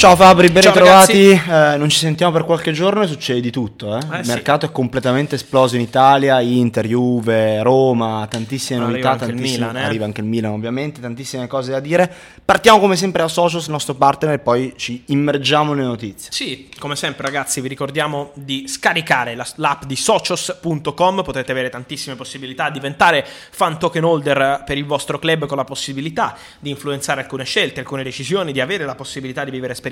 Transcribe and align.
Ciao 0.00 0.16
Fabri, 0.16 0.48
ben 0.48 0.62
Ciao, 0.62 0.72
ritrovati. 0.72 1.28
Eh, 1.32 1.76
non 1.76 1.90
ci 1.90 1.98
sentiamo 1.98 2.32
per 2.32 2.44
qualche 2.44 2.72
giorno 2.72 3.02
e 3.02 3.06
succede 3.06 3.38
di 3.38 3.50
tutto. 3.50 3.94
eh. 3.98 4.00
Eh, 4.12 4.18
Il 4.20 4.24
sì. 4.24 4.30
mercato 4.30 4.64
è 4.64 4.72
completamente 4.72 5.34
esploso 5.34 5.74
in 5.76 5.82
Italia, 5.82 6.40
Inter, 6.40 6.86
Juve, 6.86 7.62
Roma, 7.62 8.26
tantissime 8.26 8.78
Arriva 8.82 8.92
novità, 8.92 9.10
anche 9.10 9.24
il 9.24 9.30
tantissime- 9.32 9.66
Milan, 9.66 9.76
eh. 9.76 9.84
arriva 9.84 10.04
anche 10.06 10.20
il 10.22 10.26
Milan 10.26 10.52
ovviamente, 10.52 11.02
tantissime 11.02 11.46
cose 11.48 11.72
da 11.72 11.80
dire. 11.80 12.10
Partiamo 12.42 12.80
come 12.80 12.96
sempre 12.96 13.20
da 13.20 13.28
Socios, 13.28 13.66
il 13.66 13.72
nostro 13.72 13.92
partner, 13.94 14.32
e 14.32 14.38
poi 14.38 14.72
ci 14.78 15.02
immergiamo 15.08 15.74
nelle 15.74 15.86
notizie. 15.88 16.30
Sì, 16.32 16.70
come 16.78 16.96
sempre 16.96 17.26
ragazzi 17.26 17.60
vi 17.60 17.68
ricordiamo 17.68 18.30
di 18.32 18.66
scaricare 18.68 19.34
la- 19.34 19.46
l'app 19.56 19.82
di 19.84 19.96
socios.com, 19.96 21.22
potrete 21.22 21.52
avere 21.52 21.68
tantissime 21.68 22.16
possibilità, 22.16 22.70
diventare 22.70 23.22
fan 23.50 23.78
token 23.78 24.04
holder 24.04 24.62
per 24.64 24.78
il 24.78 24.86
vostro 24.86 25.18
club 25.18 25.44
con 25.44 25.58
la 25.58 25.64
possibilità 25.64 26.34
di 26.58 26.70
influenzare 26.70 27.20
alcune 27.20 27.44
scelte, 27.44 27.80
alcune 27.80 28.02
decisioni, 28.02 28.50
di 28.52 28.62
avere 28.62 28.86
la 28.86 28.94
possibilità 28.94 29.44
di 29.44 29.50
vivere 29.50 29.72
esperienze 29.74 29.88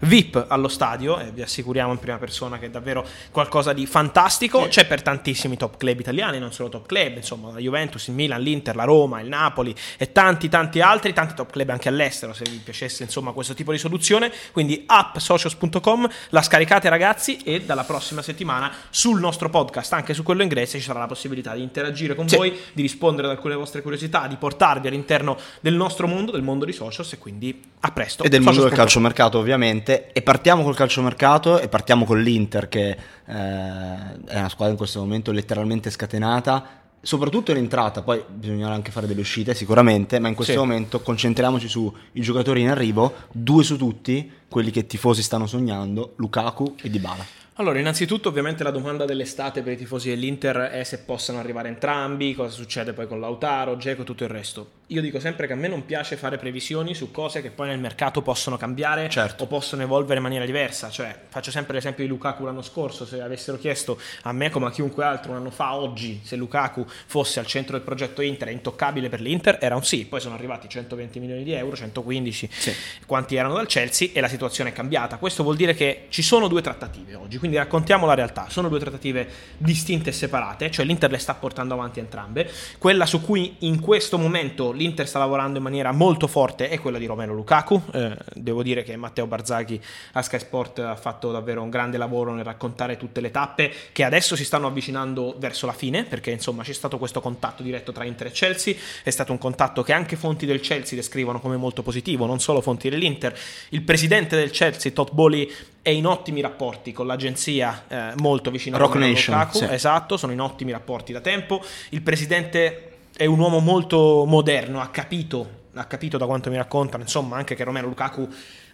VIP 0.00 0.44
allo 0.48 0.68
stadio 0.68 1.18
e 1.18 1.30
vi 1.30 1.42
assicuriamo 1.42 1.92
in 1.92 1.98
prima 1.98 2.18
persona 2.18 2.58
che 2.58 2.66
è 2.66 2.70
davvero 2.70 3.04
qualcosa 3.30 3.72
di 3.72 3.86
fantastico, 3.86 4.66
c'è 4.68 4.86
per 4.86 5.02
tantissimi 5.02 5.56
top 5.56 5.76
club 5.76 6.00
italiani, 6.00 6.38
non 6.38 6.52
solo 6.52 6.68
top 6.68 6.86
club, 6.86 7.16
insomma 7.16 7.52
la 7.52 7.58
Juventus, 7.58 8.06
il 8.08 8.14
Milan, 8.14 8.40
l'Inter, 8.40 8.74
la 8.76 8.84
Roma, 8.84 9.20
il 9.20 9.28
Napoli 9.28 9.74
e 9.96 10.12
tanti 10.12 10.48
tanti 10.48 10.80
altri, 10.80 11.12
tanti 11.12 11.34
top 11.34 11.50
club 11.50 11.68
anche 11.70 11.88
all'estero 11.88 12.32
se 12.32 12.44
vi 12.48 12.60
piacesse 12.62 13.02
insomma 13.02 13.32
questo 13.32 13.54
tipo 13.54 13.72
di 13.72 13.78
soluzione, 13.78 14.32
quindi 14.52 14.84
app 14.86 15.16
socios.com, 15.16 16.08
la 16.30 16.42
scaricate 16.42 16.88
ragazzi 16.88 17.38
e 17.38 17.62
dalla 17.62 17.84
prossima 17.84 18.22
settimana 18.22 18.72
sul 18.90 19.20
nostro 19.20 19.50
podcast, 19.50 19.92
anche 19.92 20.14
su 20.14 20.22
quello 20.22 20.42
inglese, 20.42 20.78
ci 20.78 20.84
sarà 20.84 21.00
la 21.00 21.06
possibilità 21.06 21.54
di 21.54 21.62
interagire 21.62 22.14
con 22.14 22.28
Sì. 22.28 22.36
voi, 22.36 22.58
di 22.72 22.82
rispondere 22.82 23.28
ad 23.28 23.34
alcune 23.34 23.54
vostre 23.54 23.82
curiosità, 23.82 24.26
di 24.26 24.36
portarvi 24.36 24.88
all'interno 24.88 25.36
del 25.60 25.74
nostro 25.74 26.06
mondo, 26.06 26.32
del 26.32 26.42
mondo 26.42 26.64
di 26.64 26.72
socios 26.72 27.12
e 27.12 27.18
quindi 27.18 27.62
a 27.80 27.90
presto. 27.90 28.24
E 28.24 28.28
del 28.28 28.40
mondo 28.40 28.62
del 28.62 28.70
Socios.com. 28.70 28.82
calciomercato 29.26 29.38
ovviamente. 29.38 30.12
E 30.12 30.22
partiamo 30.22 30.62
col 30.62 30.74
calciomercato 30.74 31.58
e 31.60 31.68
partiamo 31.68 32.04
con 32.04 32.20
l'Inter 32.20 32.68
che 32.68 32.88
eh, 32.90 32.96
è 33.26 34.38
una 34.38 34.48
squadra 34.48 34.70
in 34.72 34.76
questo 34.76 35.00
momento 35.00 35.32
letteralmente 35.32 35.90
scatenata. 35.90 36.80
Soprattutto 37.00 37.52
in 37.52 37.58
entrata, 37.58 38.02
poi 38.02 38.20
bisognerà 38.28 38.72
anche 38.74 38.90
fare 38.90 39.06
delle 39.06 39.20
uscite 39.20 39.54
sicuramente, 39.54 40.18
ma 40.18 40.26
in 40.26 40.34
questo 40.34 40.54
Sì. 40.54 40.58
momento 40.58 41.00
concentriamoci 41.00 41.68
sui 41.68 41.92
giocatori 42.14 42.62
in 42.62 42.70
arrivo, 42.70 43.14
due 43.30 43.62
su 43.62 43.76
tutti, 43.76 44.28
quelli 44.48 44.70
che 44.70 44.80
i 44.80 44.86
tifosi 44.86 45.22
stanno 45.22 45.46
sognando, 45.46 46.14
Lukaku 46.16 46.76
e 46.82 46.90
Dybala. 46.90 47.44
Allora, 47.58 47.78
innanzitutto 47.78 48.28
ovviamente 48.28 48.62
la 48.62 48.70
domanda 48.70 49.06
dell'estate 49.06 49.62
per 49.62 49.72
i 49.72 49.76
tifosi 49.78 50.10
dell'Inter 50.10 50.56
è 50.72 50.84
se 50.84 50.98
possano 50.98 51.38
arrivare 51.38 51.68
entrambi, 51.68 52.34
cosa 52.34 52.50
succede 52.50 52.92
poi 52.92 53.06
con 53.08 53.18
Lautaro, 53.18 53.78
Geco 53.78 54.02
e 54.02 54.04
tutto 54.04 54.24
il 54.24 54.28
resto. 54.28 54.70
Io 54.90 55.00
dico 55.00 55.18
sempre 55.18 55.46
che 55.48 55.54
a 55.54 55.56
me 55.56 55.66
non 55.66 55.84
piace 55.84 56.16
fare 56.16 56.36
previsioni 56.36 56.94
su 56.94 57.10
cose 57.10 57.40
che 57.42 57.50
poi 57.50 57.66
nel 57.68 57.80
mercato 57.80 58.20
possono 58.22 58.56
cambiare 58.56 59.08
Certo. 59.08 59.44
o 59.44 59.46
possono 59.46 59.82
evolvere 59.82 60.16
in 60.18 60.22
maniera 60.22 60.44
diversa. 60.44 60.90
Cioè, 60.90 61.18
faccio 61.28 61.50
sempre 61.50 61.74
l'esempio 61.74 62.04
di 62.04 62.10
Lukaku 62.10 62.44
l'anno 62.44 62.60
scorso, 62.62 63.04
se 63.06 63.20
avessero 63.22 63.56
chiesto 63.58 63.98
a 64.24 64.32
me 64.32 64.50
come 64.50 64.66
a 64.66 64.70
chiunque 64.70 65.02
altro 65.02 65.30
un 65.32 65.38
anno 65.38 65.50
fa, 65.50 65.74
oggi, 65.74 66.20
se 66.22 66.36
Lukaku 66.36 66.86
fosse 67.06 67.40
al 67.40 67.46
centro 67.46 67.72
del 67.76 67.84
progetto 67.84 68.20
Inter 68.20 68.48
e 68.48 68.52
intoccabile 68.52 69.08
per 69.08 69.20
l'Inter, 69.22 69.58
era 69.62 69.74
un 69.74 69.82
sì. 69.82 70.04
Poi 70.04 70.20
sono 70.20 70.34
arrivati 70.34 70.68
120 70.68 71.18
milioni 71.20 71.42
di 71.42 71.52
euro, 71.52 71.74
115 71.74 72.48
Sì. 72.52 72.72
quanti 73.06 73.34
erano 73.34 73.54
dal 73.54 73.66
Chelsea 73.66 74.10
e 74.12 74.20
la 74.20 74.28
situazione 74.28 74.35
è 74.38 74.72
cambiata. 74.72 75.16
Questo 75.16 75.42
vuol 75.42 75.56
dire 75.56 75.74
che 75.74 76.06
ci 76.08 76.22
sono 76.22 76.48
due 76.48 76.62
trattative 76.62 77.14
oggi, 77.14 77.38
quindi 77.38 77.56
raccontiamo 77.56 78.06
la 78.06 78.14
realtà. 78.14 78.46
Sono 78.48 78.68
due 78.68 78.78
trattative 78.78 79.28
distinte 79.56 80.10
e 80.10 80.12
separate, 80.12 80.70
cioè 80.70 80.84
l'Inter 80.84 81.10
le 81.10 81.18
sta 81.18 81.34
portando 81.34 81.74
avanti 81.74 82.00
entrambe. 82.00 82.50
Quella 82.78 83.06
su 83.06 83.20
cui 83.22 83.56
in 83.60 83.80
questo 83.80 84.18
momento 84.18 84.72
l'Inter 84.72 85.06
sta 85.06 85.18
lavorando 85.18 85.58
in 85.58 85.64
maniera 85.64 85.92
molto 85.92 86.26
forte 86.26 86.68
è 86.68 86.80
quella 86.80 86.98
di 86.98 87.06
Romero 87.06 87.34
Lukaku. 87.34 87.82
Eh, 87.92 88.16
devo 88.34 88.62
dire 88.62 88.82
che 88.82 88.96
Matteo 88.96 89.26
Barzaghi 89.26 89.80
a 90.12 90.22
Sky 90.22 90.38
Sport 90.38 90.78
ha 90.80 90.96
fatto 90.96 91.30
davvero 91.30 91.62
un 91.62 91.70
grande 91.70 91.96
lavoro 91.96 92.34
nel 92.34 92.44
raccontare 92.44 92.96
tutte 92.96 93.20
le 93.20 93.30
tappe 93.30 93.72
che 93.92 94.02
adesso 94.02 94.36
si 94.36 94.44
stanno 94.44 94.66
avvicinando 94.66 95.36
verso 95.38 95.66
la 95.66 95.72
fine, 95.72 96.04
perché 96.04 96.30
insomma 96.30 96.62
c'è 96.62 96.72
stato 96.72 96.98
questo 96.98 97.20
contatto 97.20 97.62
diretto 97.62 97.92
tra 97.92 98.04
Inter 98.04 98.28
e 98.28 98.30
Chelsea, 98.30 98.74
è 99.02 99.10
stato 99.10 99.32
un 99.32 99.38
contatto 99.38 99.82
che 99.82 99.92
anche 99.92 100.16
fonti 100.16 100.46
del 100.46 100.60
Chelsea 100.60 100.96
descrivono 100.96 101.40
come 101.40 101.56
molto 101.56 101.82
positivo, 101.82 102.26
non 102.26 102.40
solo 102.40 102.60
fonti 102.60 102.88
dell'Inter. 102.88 103.38
Il 103.70 103.82
presidente 103.82 104.25
del 104.34 104.50
Chelsea, 104.50 104.90
Todd 104.90 105.10
Bowley, 105.12 105.48
è 105.82 105.90
in 105.90 106.06
ottimi 106.06 106.40
rapporti 106.40 106.92
con 106.92 107.06
l'agenzia 107.06 107.84
eh, 107.86 108.12
molto 108.16 108.50
vicino 108.50 108.74
a 108.74 108.80
Rock 108.80 108.94
Romelu 108.94 109.12
Nation, 109.12 109.36
Lukaku, 109.36 109.58
sì. 109.58 109.66
esatto, 109.70 110.16
sono 110.16 110.32
in 110.32 110.40
ottimi 110.40 110.72
rapporti 110.72 111.12
da 111.12 111.20
tempo. 111.20 111.62
Il 111.90 112.02
presidente 112.02 112.96
è 113.16 113.26
un 113.26 113.38
uomo 113.38 113.60
molto 113.60 114.24
moderno, 114.26 114.80
ha 114.80 114.88
capito, 114.88 115.48
ha 115.74 115.84
capito 115.84 116.18
da 116.18 116.26
quanto 116.26 116.50
mi 116.50 116.56
raccontano, 116.56 117.04
insomma, 117.04 117.36
anche 117.36 117.54
che 117.54 117.62
Romero 117.62 117.86
Lukaku 117.86 118.28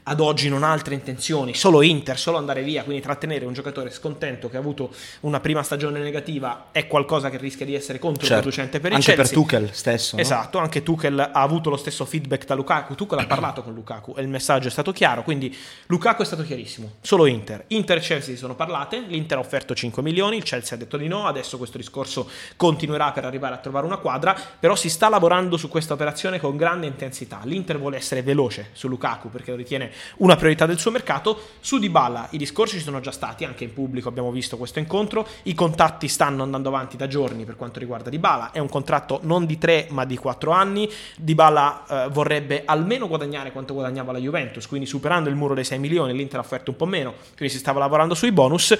ad 0.04 0.20
oggi 0.20 0.48
non 0.48 0.64
ha 0.64 0.72
altre 0.72 0.94
intenzioni, 0.94 1.54
solo 1.54 1.82
Inter, 1.82 2.18
solo 2.18 2.36
andare 2.36 2.62
via, 2.62 2.82
quindi 2.82 3.02
trattenere 3.02 3.44
un 3.44 3.52
giocatore 3.52 3.90
scontento 3.90 4.48
che 4.48 4.56
ha 4.56 4.60
avuto 4.60 4.90
una 5.20 5.38
prima 5.40 5.62
stagione 5.62 6.00
negativa 6.00 6.66
è 6.72 6.86
qualcosa 6.86 7.30
che 7.30 7.36
rischia 7.36 7.64
di 7.64 7.74
essere 7.74 7.98
controproducente 7.98 8.80
per 8.80 8.92
il 8.92 9.00
Certo. 9.02 9.20
Anche 9.20 9.32
Chelsea. 9.32 9.44
per 9.44 9.60
Tuchel 9.62 9.74
stesso. 9.74 10.16
no? 10.16 10.22
Esatto, 10.22 10.58
anche 10.58 10.82
Tuchel 10.82 11.18
ha 11.18 11.30
avuto 11.32 11.70
lo 11.70 11.76
stesso 11.76 12.04
feedback 12.04 12.46
da 12.46 12.54
Lukaku. 12.54 12.94
Tuchel 12.94 13.18
ha 13.20 13.26
parlato 13.26 13.62
con 13.62 13.72
Lukaku 13.74 14.14
e 14.16 14.22
il 14.22 14.28
messaggio 14.28 14.68
è 14.68 14.70
stato 14.70 14.90
chiaro. 14.92 15.22
Quindi 15.22 15.56
Lukaku 15.86 16.22
è 16.22 16.24
stato 16.24 16.42
chiarissimo. 16.42 16.94
Solo 17.00 17.26
Inter. 17.26 17.64
Inter 17.68 17.98
e 17.98 18.00
Chelsea 18.00 18.34
si 18.34 18.36
sono 18.40 18.54
parlate. 18.56 18.98
L'Inter 19.06 19.38
ha 19.38 19.40
offerto 19.40 19.74
5 19.74 20.02
milioni. 20.02 20.36
Il 20.38 20.42
Chelsea 20.42 20.76
ha 20.76 20.78
detto 20.80 20.96
di 20.96 21.06
no. 21.06 21.26
Adesso 21.26 21.58
questo 21.58 21.78
discorso 21.78 22.28
continuerà 22.56 23.12
per 23.12 23.24
arrivare 23.24 23.54
a 23.54 23.58
trovare 23.58 23.86
una 23.86 23.98
quadra. 23.98 24.36
Però 24.58 24.74
si 24.74 24.88
sta 24.88 25.08
lavorando 25.08 25.56
su 25.56 25.68
questa 25.68 25.94
operazione 25.94 26.40
con 26.40 26.56
grande 26.56 26.86
intensità. 26.86 27.40
L'Inter 27.44 27.78
vuole 27.78 27.96
essere 27.96 28.22
veloce 28.22 28.70
su 28.72 28.88
Lukaku 28.88 29.30
perché 29.30 29.50
lo 29.52 29.56
ritiene 29.56 29.91
una 30.18 30.36
priorità 30.36 30.66
del 30.66 30.78
suo 30.78 30.90
mercato. 30.90 31.40
Su 31.60 31.78
Dybala 31.78 32.28
i 32.30 32.38
discorsi 32.38 32.78
ci 32.78 32.82
sono 32.82 33.00
già 33.00 33.10
stati. 33.10 33.44
Anche 33.44 33.64
in 33.64 33.72
pubblico 33.72 34.08
abbiamo 34.08 34.30
visto 34.30 34.56
questo 34.56 34.78
incontro. 34.78 35.26
I 35.44 35.54
contatti 35.54 36.08
stanno 36.08 36.42
andando 36.42 36.68
avanti 36.68 36.96
da 36.96 37.06
giorni 37.06 37.44
per 37.44 37.56
quanto 37.56 37.78
riguarda 37.78 38.10
Dybala. 38.10 38.50
È 38.52 38.58
un 38.58 38.68
contratto 38.68 39.20
non 39.22 39.46
di 39.46 39.58
3 39.58 39.88
ma 39.90 40.04
di 40.04 40.16
4 40.16 40.50
anni. 40.50 40.90
Dybala 41.16 41.86
eh, 41.86 42.08
vorrebbe 42.10 42.62
almeno 42.64 43.08
guadagnare 43.08 43.52
quanto 43.52 43.74
guadagnava 43.74 44.12
la 44.12 44.18
Juventus, 44.18 44.66
quindi 44.66 44.86
superando 44.86 45.28
il 45.28 45.36
muro 45.36 45.54
dei 45.54 45.64
6 45.64 45.78
milioni, 45.78 46.12
l'Inter 46.12 46.38
ha 46.38 46.42
offerto 46.42 46.70
un 46.70 46.76
po' 46.76 46.86
meno, 46.86 47.14
quindi 47.36 47.52
si 47.54 47.60
stava 47.60 47.78
lavorando 47.78 48.14
sui 48.14 48.32
bonus. 48.32 48.76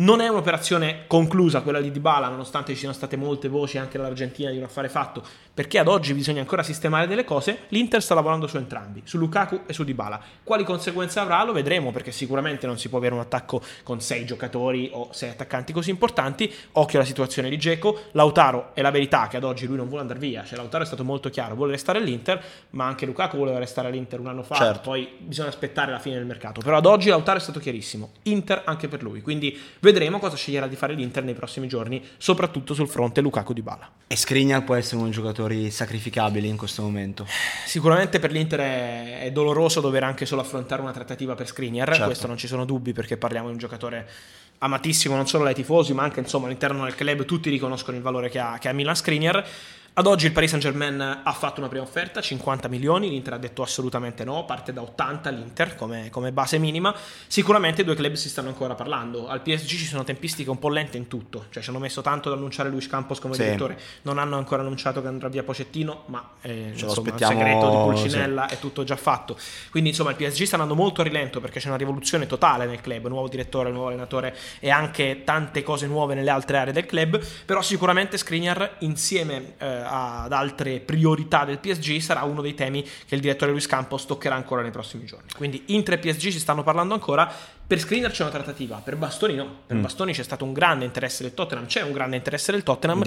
Non 0.00 0.20
è 0.20 0.28
un'operazione 0.28 1.06
conclusa 1.08 1.60
quella 1.62 1.80
di 1.80 1.90
Dybala, 1.90 2.28
nonostante 2.28 2.72
ci 2.72 2.78
siano 2.78 2.94
state 2.94 3.16
molte 3.16 3.48
voci 3.48 3.78
anche 3.78 3.98
dall'Argentina 3.98 4.48
di 4.48 4.56
un 4.56 4.62
affare 4.62 4.88
fatto, 4.88 5.24
perché 5.52 5.80
ad 5.80 5.88
oggi 5.88 6.14
bisogna 6.14 6.38
ancora 6.38 6.62
sistemare 6.62 7.08
delle 7.08 7.24
cose. 7.24 7.62
L'Inter 7.70 8.00
sta 8.00 8.14
lavorando 8.14 8.46
su 8.46 8.58
entrambi, 8.58 9.02
su 9.04 9.18
Lukaku 9.18 9.62
e 9.66 9.72
su 9.72 9.82
Dybala. 9.82 10.20
Quali 10.44 10.62
conseguenze 10.62 11.18
avrà 11.18 11.42
lo 11.42 11.50
vedremo, 11.52 11.90
perché 11.90 12.12
sicuramente 12.12 12.64
non 12.68 12.78
si 12.78 12.88
può 12.88 12.98
avere 12.98 13.14
un 13.14 13.20
attacco 13.22 13.60
con 13.82 14.00
6 14.00 14.24
giocatori 14.24 14.88
o 14.92 15.08
6 15.10 15.30
attaccanti 15.30 15.72
così 15.72 15.90
importanti. 15.90 16.48
Occhio 16.74 17.00
alla 17.00 17.08
situazione 17.08 17.48
di 17.48 17.58
Geco. 17.58 18.02
Lautaro 18.12 18.70
è 18.74 18.82
la 18.82 18.92
verità 18.92 19.26
che 19.26 19.36
ad 19.36 19.42
oggi 19.42 19.66
lui 19.66 19.78
non 19.78 19.88
vuole 19.88 20.02
andare 20.02 20.20
via, 20.20 20.44
cioè 20.44 20.58
Lautaro 20.58 20.84
è 20.84 20.86
stato 20.86 21.02
molto 21.02 21.28
chiaro, 21.28 21.56
vuole 21.56 21.72
restare 21.72 21.98
all'Inter, 21.98 22.40
ma 22.70 22.86
anche 22.86 23.04
Lukaku 23.04 23.36
voleva 23.36 23.58
restare 23.58 23.88
all'Inter 23.88 24.20
un 24.20 24.28
anno 24.28 24.44
fa, 24.44 24.54
Certo. 24.54 24.90
poi 24.90 25.08
bisogna 25.18 25.48
aspettare 25.48 25.90
la 25.90 25.98
fine 25.98 26.14
del 26.14 26.24
mercato. 26.24 26.60
Però 26.60 26.76
ad 26.76 26.86
oggi 26.86 27.08
Lautaro 27.08 27.38
è 27.38 27.42
stato 27.42 27.58
chiarissimo, 27.58 28.10
Inter 28.22 28.62
anche 28.64 28.86
per 28.86 29.02
lui, 29.02 29.22
quindi 29.22 29.60
vedremo 29.92 30.18
cosa 30.18 30.36
sceglierà 30.36 30.66
di 30.66 30.76
fare 30.76 30.92
l'Inter 30.92 31.24
nei 31.24 31.32
prossimi 31.32 31.66
giorni, 31.66 32.04
soprattutto 32.18 32.74
sul 32.74 32.88
fronte 32.88 33.22
Lukaku 33.22 33.54
di 33.54 33.62
Bala. 33.62 33.90
E 34.06 34.16
Skriniar 34.16 34.62
può 34.64 34.74
essere 34.74 34.96
uno 34.96 35.04
dei 35.04 35.14
giocatori 35.14 35.70
sacrificabili 35.70 36.46
in 36.46 36.58
questo 36.58 36.82
momento. 36.82 37.26
Sicuramente 37.64 38.18
per 38.18 38.30
l'Inter 38.30 38.60
è, 38.60 39.20
è 39.22 39.32
doloroso 39.32 39.80
dover 39.80 40.04
anche 40.04 40.26
solo 40.26 40.42
affrontare 40.42 40.82
una 40.82 40.92
trattativa 40.92 41.34
per 41.34 41.46
Skriniar, 41.46 41.88
Certo. 41.88 42.04
questo 42.04 42.26
non 42.26 42.36
ci 42.36 42.46
sono 42.46 42.66
dubbi 42.66 42.92
perché 42.92 43.16
parliamo 43.16 43.46
di 43.46 43.52
un 43.52 43.58
giocatore 43.58 44.06
amatissimo 44.60 45.14
non 45.14 45.28
solo 45.28 45.44
dai 45.44 45.54
tifosi 45.54 45.92
ma 45.92 46.02
anche 46.02 46.18
insomma 46.18 46.46
all'interno 46.46 46.82
del 46.82 46.96
club 46.96 47.24
tutti 47.24 47.48
riconoscono 47.48 47.96
il 47.96 48.02
valore 48.02 48.28
che 48.28 48.40
ha, 48.40 48.58
che 48.58 48.68
ha 48.68 48.72
Milan 48.72 48.96
Skriniar. 48.96 49.46
Ad 49.98 50.06
oggi 50.06 50.26
il 50.26 50.32
Paris 50.32 50.50
Saint 50.50 50.64
Germain 50.64 51.00
ha 51.24 51.32
fatto 51.32 51.58
una 51.58 51.68
prima 51.68 51.82
offerta, 51.82 52.20
50 52.20 52.68
milioni, 52.68 53.08
l'Inter 53.08 53.32
ha 53.32 53.36
detto 53.36 53.62
assolutamente 53.62 54.22
no, 54.22 54.44
parte 54.44 54.72
da 54.72 54.80
80 54.80 55.30
l'Inter 55.30 55.74
come, 55.74 56.08
come 56.08 56.30
base 56.30 56.56
minima. 56.58 56.94
Sicuramente 57.26 57.80
i 57.80 57.84
due 57.84 57.96
club 57.96 58.12
si 58.12 58.28
stanno 58.28 58.46
ancora 58.46 58.76
parlando, 58.76 59.26
al 59.26 59.42
PSG 59.42 59.66
ci 59.66 59.86
sono 59.86 60.04
tempistiche 60.04 60.50
un 60.50 60.60
po' 60.60 60.68
lente 60.68 60.98
in 60.98 61.08
tutto, 61.08 61.46
cioè 61.50 61.64
ci 61.64 61.70
hanno 61.70 61.80
messo 61.80 62.00
tanto 62.00 62.30
ad 62.30 62.36
annunciare 62.36 62.68
Luis 62.68 62.86
Campos 62.86 63.18
come 63.18 63.34
Sì. 63.34 63.42
direttore, 63.42 63.76
non 64.02 64.18
hanno 64.18 64.36
ancora 64.36 64.62
annunciato 64.62 65.02
che 65.02 65.08
andrà 65.08 65.26
via 65.26 65.42
Pocettino, 65.42 66.04
ma 66.06 66.30
eh, 66.42 66.74
Ce 66.76 66.84
insomma, 66.84 67.08
il 67.16 67.24
segreto 67.24 67.68
di 67.68 67.76
Pulcinella 67.78 68.46
è 68.46 68.60
tutto 68.60 68.84
già 68.84 68.94
fatto. 68.94 69.36
Quindi 69.72 69.88
insomma 69.88 70.10
il 70.10 70.16
PSG 70.16 70.44
sta 70.44 70.54
andando 70.54 70.76
molto 70.76 71.00
a 71.00 71.04
rilento 71.04 71.40
perché 71.40 71.58
c'è 71.58 71.66
una 71.66 71.76
rivoluzione 71.76 72.28
totale 72.28 72.66
nel 72.66 72.80
club, 72.80 73.08
nuovo 73.08 73.26
direttore, 73.26 73.72
nuovo 73.72 73.88
allenatore 73.88 74.36
e 74.60 74.70
anche 74.70 75.22
tante 75.24 75.64
cose 75.64 75.88
nuove 75.88 76.14
nelle 76.14 76.30
altre 76.30 76.58
aree 76.58 76.72
del 76.72 76.86
club, 76.86 77.20
però 77.44 77.62
sicuramente 77.62 78.16
Skriniar 78.16 78.76
insieme 78.78 79.54
eh, 79.58 79.86
ad 79.88 80.32
altre 80.32 80.80
priorità 80.80 81.44
del 81.44 81.58
PSG 81.58 81.98
sarà 82.00 82.22
uno 82.22 82.42
dei 82.42 82.54
temi 82.54 82.82
che 82.82 83.14
il 83.14 83.20
direttore 83.20 83.50
Luis 83.50 83.66
Campos 83.66 84.06
toccherà 84.06 84.34
ancora 84.34 84.62
nei 84.62 84.70
prossimi 84.70 85.04
giorni. 85.04 85.28
Quindi 85.36 85.64
Inter 85.66 85.94
e 85.94 85.98
PSG 85.98 86.28
si 86.30 86.38
stanno 86.38 86.62
parlando 86.62 86.94
ancora, 86.94 87.32
per 87.68 87.78
Skriniar 87.80 88.10
c'è 88.10 88.22
una 88.22 88.32
trattativa, 88.32 88.80
per 88.82 88.96
Bastoni 88.96 89.34
no. 89.34 89.46
Per 89.66 89.76
mm. 89.76 89.82
Bastoni 89.82 90.14
c'è 90.14 90.22
stato 90.22 90.42
un 90.42 90.54
grande 90.54 90.86
interesse 90.86 91.22
del 91.22 91.34
Tottenham, 91.34 91.66
c'è 91.66 91.82
un 91.82 91.92
grande 91.92 92.16
interesse 92.16 92.50
del 92.50 92.62
Tottenham, 92.62 93.02